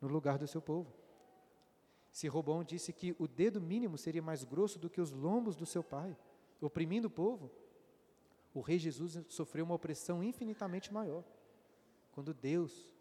[0.00, 0.94] no lugar do seu povo.
[2.12, 5.66] Se Robão disse que o dedo mínimo seria mais grosso do que os lombos do
[5.66, 6.16] seu pai,
[6.60, 7.50] oprimindo o povo,
[8.54, 11.24] o rei Jesus sofreu uma opressão infinitamente maior.
[12.12, 12.94] Quando Deus,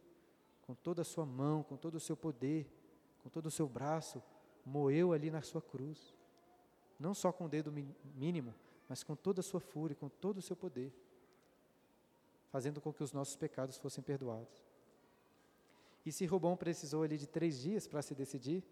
[0.63, 2.67] com toda a sua mão, com todo o seu poder,
[3.19, 4.23] com todo o seu braço,
[4.65, 6.16] moeu ali na sua cruz.
[6.99, 7.71] Não só com o dedo
[8.15, 8.53] mínimo,
[8.89, 10.93] mas com toda a sua fúria, com todo o seu poder
[12.49, 14.65] fazendo com que os nossos pecados fossem perdoados.
[16.05, 18.63] E se Robão precisou ali de três dias para se decidir,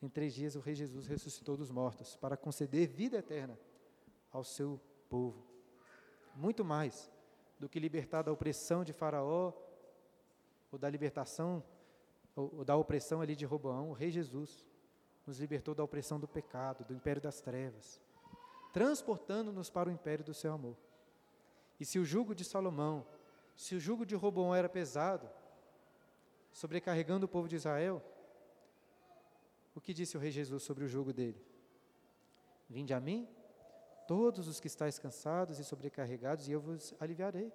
[0.00, 3.58] em três dias o Rei Jesus ressuscitou dos mortos para conceder vida eterna
[4.32, 5.44] ao seu povo.
[6.34, 7.10] Muito mais
[7.58, 9.52] do que libertar da opressão de Faraó,
[10.72, 11.62] ou da libertação,
[12.36, 14.64] ou, ou da opressão ali de Roboão, o Rei Jesus
[15.26, 18.00] nos libertou da opressão do pecado, do império das trevas,
[18.72, 20.76] transportando-nos para o império do seu amor.
[21.78, 23.06] E se o jugo de Salomão,
[23.56, 25.28] se o jugo de Roboão era pesado,
[26.52, 28.02] sobrecarregando o povo de Israel,
[29.74, 31.40] o que disse o rei Jesus sobre o jugo dele?
[32.68, 33.28] Vinde a mim,
[34.06, 37.52] todos os que estáis cansados e sobrecarregados, e eu vos aliviarei.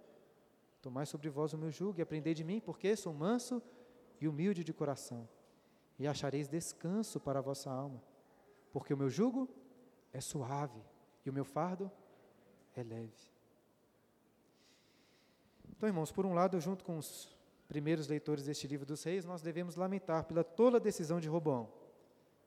[0.82, 3.61] Tomai sobre vós o meu jugo e aprendei de mim, porque sou manso
[4.20, 5.28] e humilde de coração,
[5.98, 8.02] e achareis descanso para a vossa alma,
[8.72, 9.50] porque o meu jugo
[10.12, 10.82] é suave
[11.26, 11.91] e o meu fardo
[12.76, 13.14] é leve.
[15.70, 17.36] Então, irmãos, por um lado, junto com os
[17.68, 21.70] primeiros leitores deste livro dos reis, nós devemos lamentar pela tola decisão de Roboão,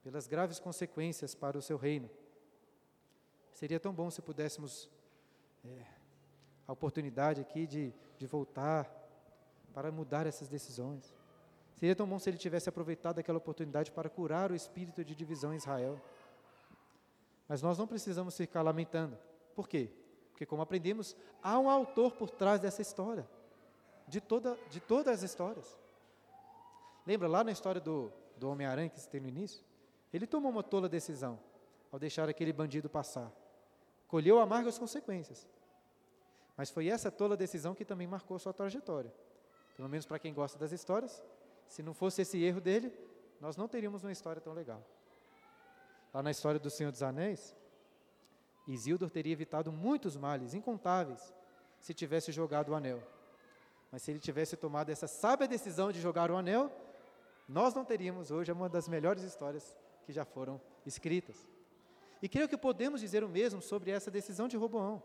[0.02, 2.08] pelas graves consequências para o seu reino.
[3.52, 4.88] Seria tão bom se pudéssemos
[5.64, 5.84] é,
[6.66, 8.88] a oportunidade aqui de, de voltar
[9.74, 11.14] para mudar essas decisões.
[11.78, 15.54] Seria tão bom se ele tivesse aproveitado aquela oportunidade para curar o espírito de divisão
[15.54, 16.00] em Israel.
[17.48, 19.16] Mas nós não precisamos ficar lamentando.
[19.54, 19.88] Por quê?
[20.30, 23.28] Porque, como aprendemos, há um autor por trás dessa história,
[24.08, 25.78] de, toda, de todas as histórias.
[27.06, 29.64] Lembra lá na história do, do Homem-Aranha que se tem no início?
[30.12, 31.38] Ele tomou uma tola decisão
[31.92, 33.30] ao deixar aquele bandido passar.
[34.08, 35.46] Colheu amargas consequências.
[36.56, 39.12] Mas foi essa tola decisão que também marcou sua trajetória.
[39.76, 41.22] Pelo menos para quem gosta das histórias,
[41.68, 42.92] se não fosse esse erro dele,
[43.40, 44.84] nós não teríamos uma história tão legal.
[46.12, 47.54] Lá na história do Senhor dos Anéis,
[48.66, 51.32] Isildur teria evitado muitos males, incontáveis,
[51.78, 53.02] se tivesse jogado o anel.
[53.92, 56.72] Mas se ele tivesse tomado essa sábia decisão de jogar o anel,
[57.48, 61.46] nós não teríamos hoje uma das melhores histórias que já foram escritas.
[62.20, 65.02] E creio que podemos dizer o mesmo sobre essa decisão de Roboão.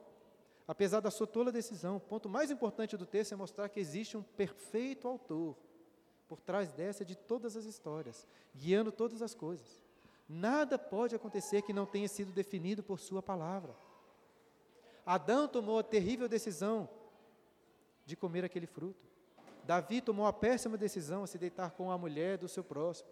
[0.67, 4.17] Apesar da sua tola decisão, o ponto mais importante do texto é mostrar que existe
[4.17, 5.55] um perfeito autor
[6.27, 9.81] por trás dessa de todas as histórias, guiando todas as coisas.
[10.27, 13.75] Nada pode acontecer que não tenha sido definido por Sua palavra.
[15.05, 16.89] Adão tomou a terrível decisão
[18.05, 19.05] de comer aquele fruto.
[19.65, 23.09] Davi tomou a péssima decisão de se deitar com a mulher do seu próximo.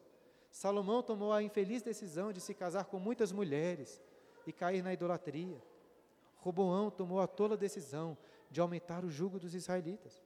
[0.49, 4.01] Salomão tomou a infeliz decisão de se casar com muitas mulheres
[4.45, 5.61] e cair na idolatria.
[6.37, 8.17] Roboão tomou a tola decisão
[8.49, 10.21] de aumentar o jugo dos israelitas.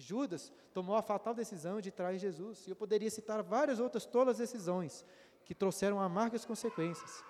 [0.00, 2.66] Judas tomou a fatal decisão de trair Jesus.
[2.66, 5.04] E eu poderia citar várias outras tolas decisões
[5.44, 7.24] que trouxeram amargas consequências.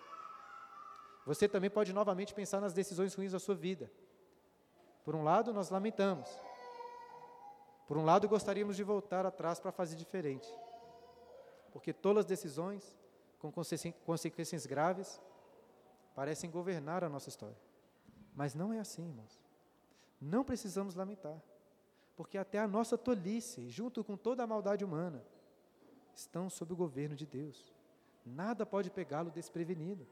[1.27, 3.91] Você também pode novamente pensar nas decisões ruins da sua vida.
[5.05, 6.29] Por um lado, nós lamentamos.
[7.87, 10.49] Por um lado, gostaríamos de voltar atrás para fazer diferente.
[11.73, 12.97] Porque todas as decisões,
[13.39, 13.53] com
[14.05, 15.21] consequências graves,
[16.15, 17.57] parecem governar a nossa história.
[18.35, 19.41] Mas não é assim, irmãos.
[20.21, 21.41] Não precisamos lamentar.
[22.17, 25.23] Porque até a nossa tolice, junto com toda a maldade humana,
[26.15, 27.73] estão sob o governo de Deus.
[28.25, 30.07] Nada pode pegá-lo desprevenido.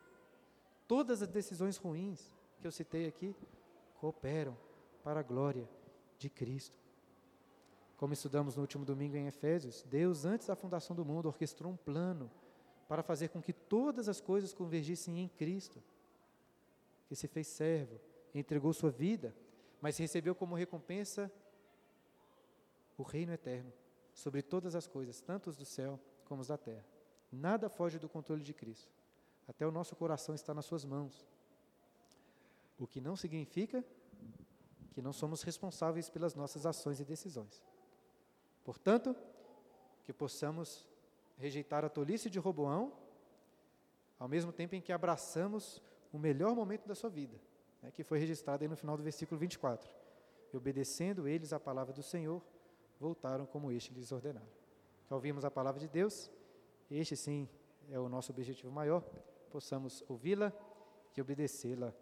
[0.87, 2.31] Todas as decisões ruins
[2.61, 3.35] que eu citei aqui
[3.95, 4.57] cooperam
[5.03, 5.69] para a glória
[6.19, 6.79] de Cristo.
[7.97, 11.77] Como estudamos no último domingo em Efésios, Deus, antes da fundação do mundo, orquestrou um
[11.77, 12.31] plano
[12.87, 15.83] para fazer com que todas as coisas convergissem em Cristo,
[17.09, 17.99] que se fez servo,
[18.35, 19.35] entregou sua vida,
[19.81, 21.33] mas recebeu como recompensa
[22.97, 23.73] o reino eterno
[24.13, 26.87] sobre todas as coisas, tanto os do céu como os da terra.
[27.31, 28.93] Nada foge do controle de Cristo.
[29.47, 31.27] Até o nosso coração está nas suas mãos.
[32.79, 33.85] O que não significa
[34.95, 37.61] que não somos responsáveis pelas nossas ações e decisões.
[38.63, 39.15] Portanto,
[40.05, 40.87] que possamos
[41.37, 42.93] rejeitar a tolice de Roboão,
[44.19, 45.83] ao mesmo tempo em que abraçamos
[46.13, 47.41] o melhor momento da sua vida,
[47.83, 49.91] né, que foi registrado aí no final do versículo 24.
[50.53, 52.41] E obedecendo eles à palavra do Senhor,
[53.05, 54.49] voltaram como este lhes ordenaram.
[55.07, 56.31] Que ouvimos a palavra de Deus,
[56.91, 57.47] este sim
[57.91, 59.03] é o nosso objetivo maior,
[59.51, 60.51] possamos ouvi-la
[61.15, 61.93] e obedecê-la,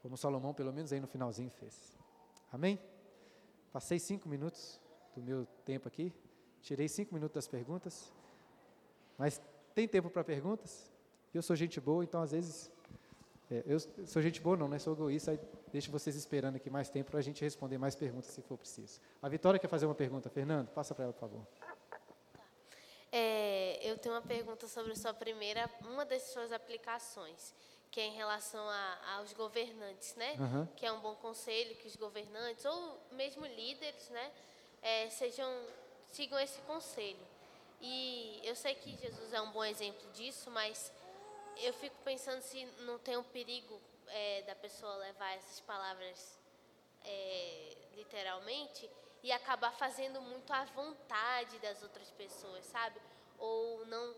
[0.00, 1.98] como Salomão, pelo menos aí no finalzinho, fez.
[2.52, 2.78] Amém?
[3.72, 4.80] Passei cinco minutos
[5.14, 6.12] do meu tempo aqui,
[6.62, 8.12] tirei cinco minutos das perguntas,
[9.18, 9.42] mas
[9.74, 10.88] tem tempo para perguntas?
[11.34, 12.70] Eu sou gente boa, então às vezes
[13.50, 14.78] é, eu sou gente boa, não, né?
[14.78, 15.40] Sou egoísta, aí
[15.72, 19.00] deixo vocês esperando aqui mais tempo para a gente responder mais perguntas se for preciso.
[19.20, 20.30] A Vitória quer fazer uma pergunta.
[20.30, 21.46] Fernando, passa para ela, por favor.
[23.12, 27.52] É, eu tenho uma pergunta sobre sua primeira, uma das suas aplicações,
[27.90, 30.36] que é em relação a, aos governantes, né?
[30.38, 30.66] Uhum.
[30.76, 34.30] Que é um bom conselho que os governantes ou mesmo líderes, né,
[34.80, 35.50] é, sejam
[36.12, 37.26] sigam esse conselho.
[37.80, 40.92] E eu sei que Jesus é um bom exemplo disso, mas
[41.62, 46.38] eu fico pensando se não tem um perigo é, da pessoa levar essas palavras
[47.04, 48.88] é, literalmente
[49.22, 53.00] e acabar fazendo muito à vontade das outras pessoas, sabe?
[53.38, 54.14] Ou não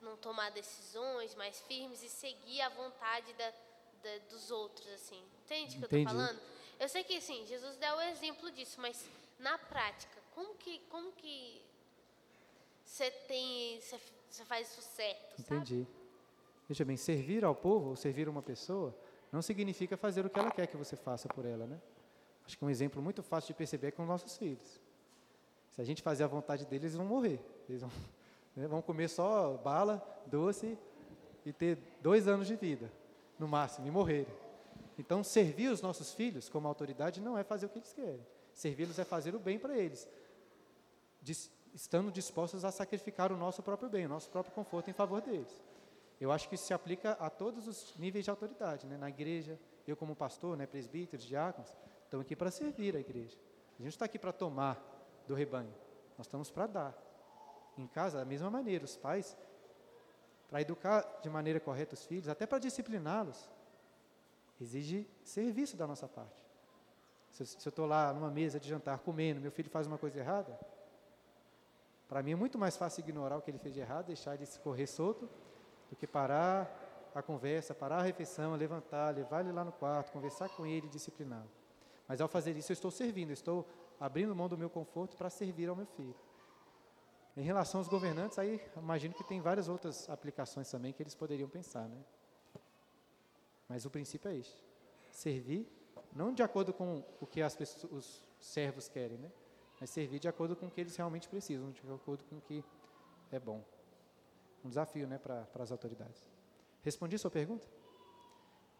[0.00, 3.50] não tomar decisões mais firmes e seguir a vontade da,
[4.02, 5.24] da dos outros, assim.
[5.44, 6.40] Entende o que eu estou falando?
[6.80, 9.08] Eu sei que, assim, Jesus deu o exemplo disso, mas
[9.38, 11.64] na prática, como que como que
[12.84, 15.84] você tem você faz isso certo, Entendi.
[15.84, 16.01] Sabe?
[16.68, 18.96] Veja bem, servir ao povo ou servir uma pessoa
[19.30, 21.80] não significa fazer o que ela quer que você faça por ela, né?
[22.46, 24.80] Acho que um exemplo muito fácil de perceber é com nossos filhos.
[25.70, 27.40] Se a gente fazer a vontade deles, eles vão morrer.
[27.68, 27.90] Eles vão,
[28.54, 30.78] né, vão comer só bala, doce
[31.44, 32.92] e ter dois anos de vida,
[33.38, 34.32] no máximo, e morrerem.
[34.98, 38.24] Então, servir os nossos filhos como autoridade não é fazer o que eles querem.
[38.54, 40.06] Servi-los é fazer o bem para eles,
[41.74, 45.62] estando dispostos a sacrificar o nosso próprio bem, o nosso próprio conforto em favor deles.
[46.20, 48.96] Eu acho que isso se aplica a todos os níveis de autoridade, né?
[48.96, 53.36] na igreja, eu como pastor, né, presbíteros, diáconos, estamos aqui para servir a igreja.
[53.78, 54.80] A gente está aqui para tomar
[55.26, 55.74] do rebanho,
[56.16, 57.02] nós estamos para dar.
[57.76, 59.36] Em casa, da mesma maneira, os pais,
[60.48, 63.50] para educar de maneira correta os filhos, até para discipliná-los,
[64.60, 66.40] exige serviço da nossa parte.
[67.30, 70.18] Se, se eu estou lá numa mesa de jantar comendo, meu filho faz uma coisa
[70.18, 70.58] errada,
[72.06, 74.46] para mim é muito mais fácil ignorar o que ele fez de errado, deixar ele
[74.62, 75.28] correr solto
[75.92, 80.48] do que parar a conversa, parar a refeição, levantar, levar ele lá no quarto, conversar
[80.48, 81.50] com ele, discipliná-lo.
[82.08, 83.68] Mas ao fazer isso, eu estou servindo, estou
[84.00, 86.16] abrindo mão do meu conforto para servir ao meu filho.
[87.36, 91.48] Em relação aos governantes, aí imagino que tem várias outras aplicações também que eles poderiam
[91.48, 92.02] pensar, né?
[93.68, 94.64] Mas o princípio é este:
[95.10, 95.70] servir,
[96.10, 99.30] não de acordo com o que as pessoas, os servos querem, né?
[99.78, 102.64] Mas servir de acordo com o que eles realmente precisam, de acordo com o que
[103.30, 103.62] é bom
[104.64, 106.22] um desafio né, para as autoridades.
[106.82, 107.66] Respondi sua pergunta?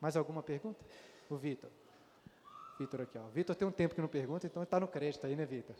[0.00, 0.84] Mais alguma pergunta?
[1.30, 1.70] O Vitor.
[2.78, 3.22] Vitor aqui, ó.
[3.28, 5.76] Vitor tem um tempo que não pergunta, então está no crédito aí, né, Vitor?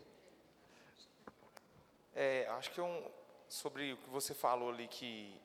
[2.15, 3.11] É, acho que é um,
[3.49, 5.39] sobre o que você falou ali, que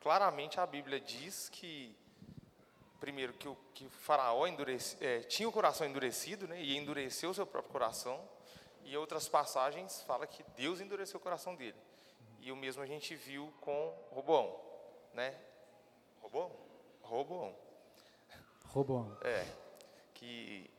[0.00, 1.96] claramente a Bíblia diz que,
[3.00, 4.46] primeiro, que o, que o faraó
[5.00, 8.20] é, tinha o coração endurecido, né, e endureceu o seu próprio coração,
[8.84, 11.76] e outras passagens fala que Deus endureceu o coração dele.
[12.40, 14.58] E o mesmo a gente viu com Roboão,
[15.12, 15.34] né?
[16.20, 16.50] Roboão?
[17.02, 17.56] Roboão.
[18.66, 19.16] Roboão.
[19.22, 19.44] É,
[20.14, 20.70] que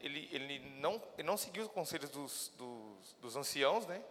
[0.00, 4.02] ele, ele, não, ele não seguiu os conselhos dos, dos, dos anciãos, né?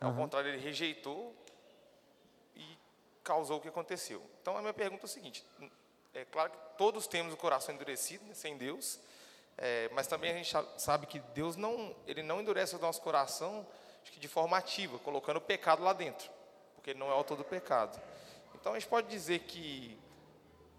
[0.00, 0.16] Ao uhum.
[0.16, 1.34] contrário, ele rejeitou
[2.56, 2.78] e
[3.22, 4.22] causou o que aconteceu.
[4.40, 5.44] Então, a minha pergunta é a seguinte:
[6.12, 8.98] é claro que todos temos o coração endurecido, né, sem Deus,
[9.56, 13.66] é, mas também a gente sabe que Deus não, ele não endurece o nosso coração
[14.04, 16.30] acho que de forma ativa, colocando o pecado lá dentro,
[16.74, 17.98] porque ele não é autor do pecado.
[18.54, 19.98] Então a gente pode dizer que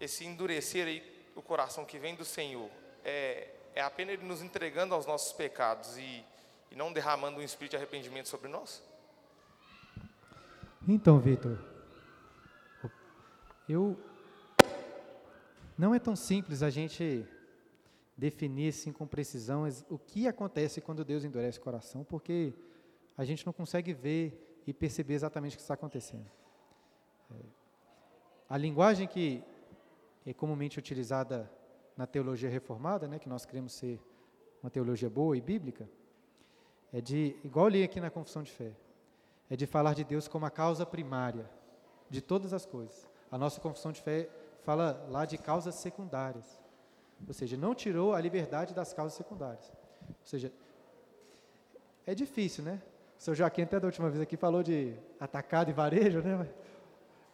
[0.00, 2.70] esse endurecer aí o coração que vem do Senhor
[3.04, 6.24] é, é apenas ele nos entregando aos nossos pecados e,
[6.70, 8.82] e não derramando um espírito de arrependimento sobre nós?
[10.88, 11.58] Então, Vitor,
[13.68, 13.98] eu
[15.76, 17.26] não é tão simples a gente
[18.16, 22.54] definir assim com precisão o que acontece quando Deus endurece o coração, porque
[23.16, 26.30] a gente não consegue ver e perceber exatamente o que está acontecendo.
[27.30, 27.34] É,
[28.48, 29.42] a linguagem que
[30.24, 31.50] é comumente utilizada
[31.96, 34.00] na teologia reformada, né, que nós queremos ser
[34.62, 35.88] uma teologia boa e bíblica,
[36.92, 38.72] é de, igual li aqui na Confissão de Fé,
[39.48, 41.48] é de falar de Deus como a causa primária
[42.10, 43.08] de todas as coisas.
[43.30, 44.28] A nossa Confissão de Fé
[44.62, 46.60] fala lá de causas secundárias,
[47.26, 49.72] ou seja, não tirou a liberdade das causas secundárias.
[50.08, 50.52] Ou seja,
[52.04, 52.82] é difícil, né?
[53.18, 56.48] O seu Joaquim até da última vez aqui falou de atacado e varejo, né?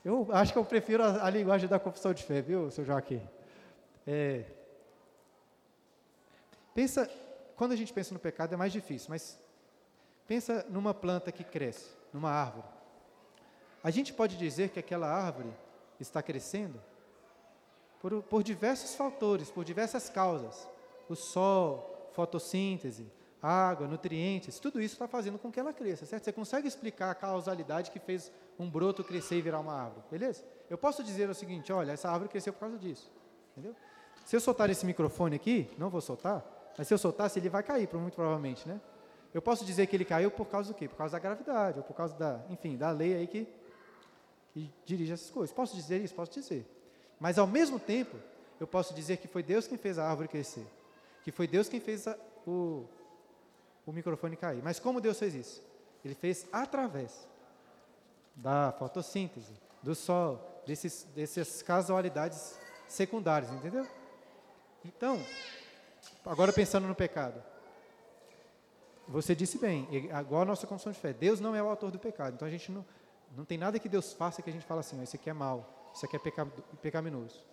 [0.05, 3.23] Eu acho que eu prefiro a, a linguagem da confissão de fé, viu, seu Joaquim?
[4.07, 4.45] É,
[6.75, 7.09] pensa,
[7.55, 9.39] quando a gente pensa no pecado é mais difícil, mas
[10.27, 12.67] pensa numa planta que cresce, numa árvore.
[13.83, 15.53] A gente pode dizer que aquela árvore
[15.99, 16.81] está crescendo
[18.01, 20.69] por, por diversos fatores, por diversas causas.
[21.09, 23.11] O sol, fotossíntese,
[23.43, 26.23] água, nutrientes, tudo isso está fazendo com que ela cresça, certo?
[26.23, 30.45] Você consegue explicar a causalidade que fez um broto crescer e virar uma árvore, beleza?
[30.71, 33.11] Eu posso dizer o seguinte, olha, essa árvore cresceu por causa disso,
[33.53, 33.75] entendeu?
[34.25, 36.45] Se eu soltar esse microfone aqui, não vou soltar,
[36.79, 38.81] mas se eu soltasse, ele vai cair, muito provavelmente, né?
[39.35, 40.87] Eu posso dizer que ele caiu por causa do quê?
[40.87, 43.49] Por causa da gravidade, ou por causa da, enfim, da lei aí que,
[44.53, 45.55] que dirige essas coisas.
[45.55, 46.15] Posso dizer isso?
[46.15, 46.67] Posso dizer.
[47.19, 48.17] Mas, ao mesmo tempo,
[48.61, 50.67] eu posso dizer que foi Deus quem fez a árvore crescer,
[51.25, 52.17] que foi Deus quem fez a,
[52.47, 52.87] o,
[53.87, 54.63] o microfone cair.
[54.63, 55.63] Mas como Deus fez isso?
[56.05, 57.27] Ele fez através
[58.35, 59.53] da fotossíntese,
[59.83, 62.59] do sol, desses, dessas casualidades
[62.89, 63.87] secundárias, entendeu?
[64.85, 65.21] Então,
[66.25, 67.43] agora pensando no pecado.
[69.09, 71.99] Você disse bem, igual a nossa confissão de fé, Deus não é o autor do
[71.99, 72.35] pecado.
[72.35, 72.85] Então a gente não,
[73.37, 75.91] não tem nada que Deus faça que a gente fala assim, isso aqui é mal,
[75.95, 76.21] isso aqui é
[76.81, 77.45] pecaminoso.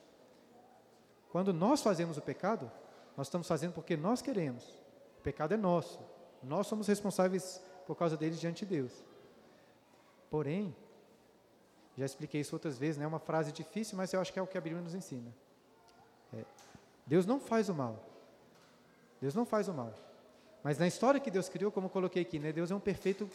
[1.32, 2.72] Quando nós fazemos o pecado,
[3.18, 4.64] nós estamos fazendo porque nós queremos.
[5.20, 6.00] O pecado é nosso.
[6.44, 8.92] Nós somos responsáveis por causa deles diante de Deus.
[10.30, 10.76] Porém,
[11.98, 13.06] já expliquei isso outras vezes, né?
[13.06, 15.34] é uma frase difícil, mas eu acho que é o que a Bíblia nos ensina.
[16.34, 16.46] É,
[17.06, 18.02] Deus não faz o mal.
[19.20, 19.94] Deus não faz o mal.
[20.64, 22.52] Mas na história que Deus criou, como eu coloquei aqui, né?
[22.52, 23.30] Deus é um perfeito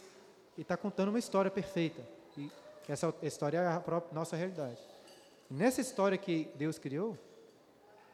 [0.57, 2.01] e está contando uma história perfeita.
[2.37, 2.49] E
[2.87, 4.79] essa história é a própria, nossa realidade.
[5.49, 7.17] Nessa história que Deus criou,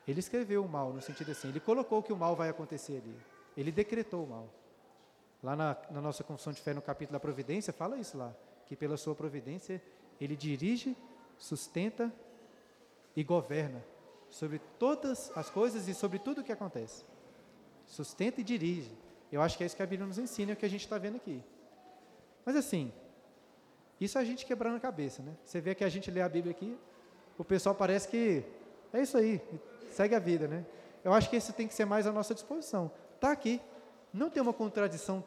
[0.08, 3.16] Ele escreveu o mal, no sentido assim, Ele colocou que o mal vai acontecer ali.
[3.56, 4.50] Ele decretou o mal.
[5.44, 8.34] Lá na, na nossa confissão de fé, no capítulo da providência, fala isso lá,
[8.66, 9.82] que pela sua providência
[10.20, 10.96] ele dirige,
[11.38, 12.14] sustenta
[13.16, 13.84] e governa
[14.30, 17.04] sobre todas as coisas e sobre tudo o que acontece.
[17.88, 18.96] Sustenta e dirige.
[19.32, 20.82] Eu acho que é isso que a Bíblia nos ensina, é o que a gente
[20.82, 21.44] está vendo aqui.
[22.46, 22.94] Mas assim,
[24.00, 25.36] isso a gente quebrando a cabeça, né?
[25.44, 26.78] Você vê que a gente lê a Bíblia aqui,
[27.38, 28.44] o pessoal parece que
[28.94, 29.42] é isso aí,
[29.92, 30.66] segue a vida, né?
[31.04, 32.92] Eu acho que isso tem que ser mais à nossa disposição.
[33.16, 33.60] Está aqui,
[34.14, 35.24] não tem uma contradição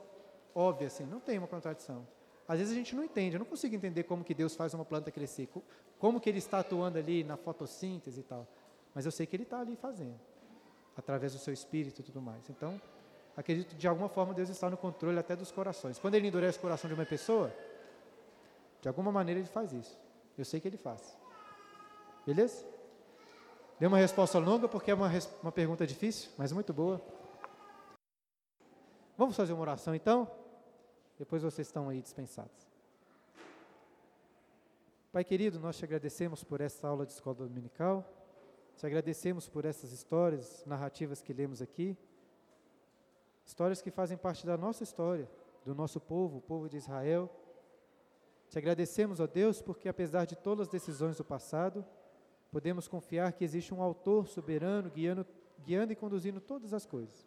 [0.55, 2.07] óbvia assim, não tem uma contradição.
[2.47, 4.85] Às vezes a gente não entende, eu não consigo entender como que Deus faz uma
[4.85, 5.49] planta crescer,
[5.99, 8.47] como que Ele está atuando ali na fotossíntese e tal.
[8.95, 10.21] Mas eu sei que Ele está ali fazendo,
[10.97, 12.49] através do seu Espírito e tudo mais.
[12.51, 12.81] Então,
[13.35, 15.99] acredito que de alguma forma Deus está no controle até dos corações.
[15.99, 17.53] Quando Ele endurece o coração de uma pessoa,
[18.83, 19.99] de alguma maneira Ele faz isso.
[20.37, 21.17] Eu sei que Ele faz.
[22.27, 22.65] Beleza?
[23.81, 25.11] Deu uma resposta longa porque é uma,
[25.43, 27.01] uma pergunta difícil, mas muito boa.
[29.17, 30.44] Vamos fazer uma oração então?
[31.19, 32.69] Depois vocês estão aí dispensados.
[35.13, 38.05] Pai querido, nós te agradecemos por essa aula de escola dominical.
[38.77, 41.97] Te agradecemos por essas histórias, narrativas que lemos aqui.
[43.45, 45.31] Histórias que fazem parte da nossa história,
[45.65, 47.31] do nosso povo, o povo de Israel.
[48.49, 51.85] Te agradecemos, ó Deus, porque apesar de todas as decisões do passado,
[52.51, 55.25] podemos confiar que existe um autor soberano guiando,
[55.65, 57.27] guiando e conduzindo todas as coisas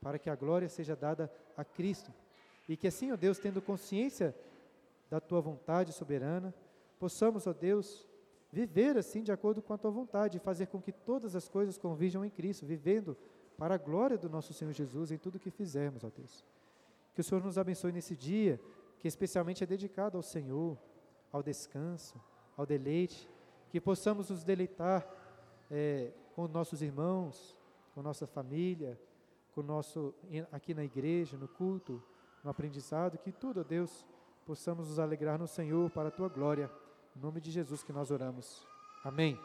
[0.00, 2.12] para que a glória seja dada a Cristo.
[2.70, 4.32] E que assim, ó Deus, tendo consciência
[5.10, 6.54] da tua vontade soberana,
[7.00, 8.06] possamos, ó Deus,
[8.52, 11.76] viver assim de acordo com a tua vontade e fazer com que todas as coisas
[11.76, 13.16] convijam em Cristo, vivendo
[13.58, 16.44] para a glória do nosso Senhor Jesus em tudo que fizermos, ó Deus.
[17.12, 18.60] Que o Senhor nos abençoe nesse dia,
[19.00, 20.78] que especialmente é dedicado ao Senhor,
[21.32, 22.22] ao descanso,
[22.56, 23.28] ao deleite,
[23.68, 25.04] que possamos nos deleitar
[25.68, 27.56] é, com nossos irmãos,
[27.96, 28.96] com nossa família,
[29.56, 30.14] com nosso,
[30.52, 32.00] aqui na igreja, no culto,
[32.42, 34.04] no aprendizado, que tudo, ó Deus,
[34.44, 36.70] possamos nos alegrar no Senhor para a tua glória.
[37.16, 38.66] Em nome de Jesus que nós oramos.
[39.04, 39.38] Amém.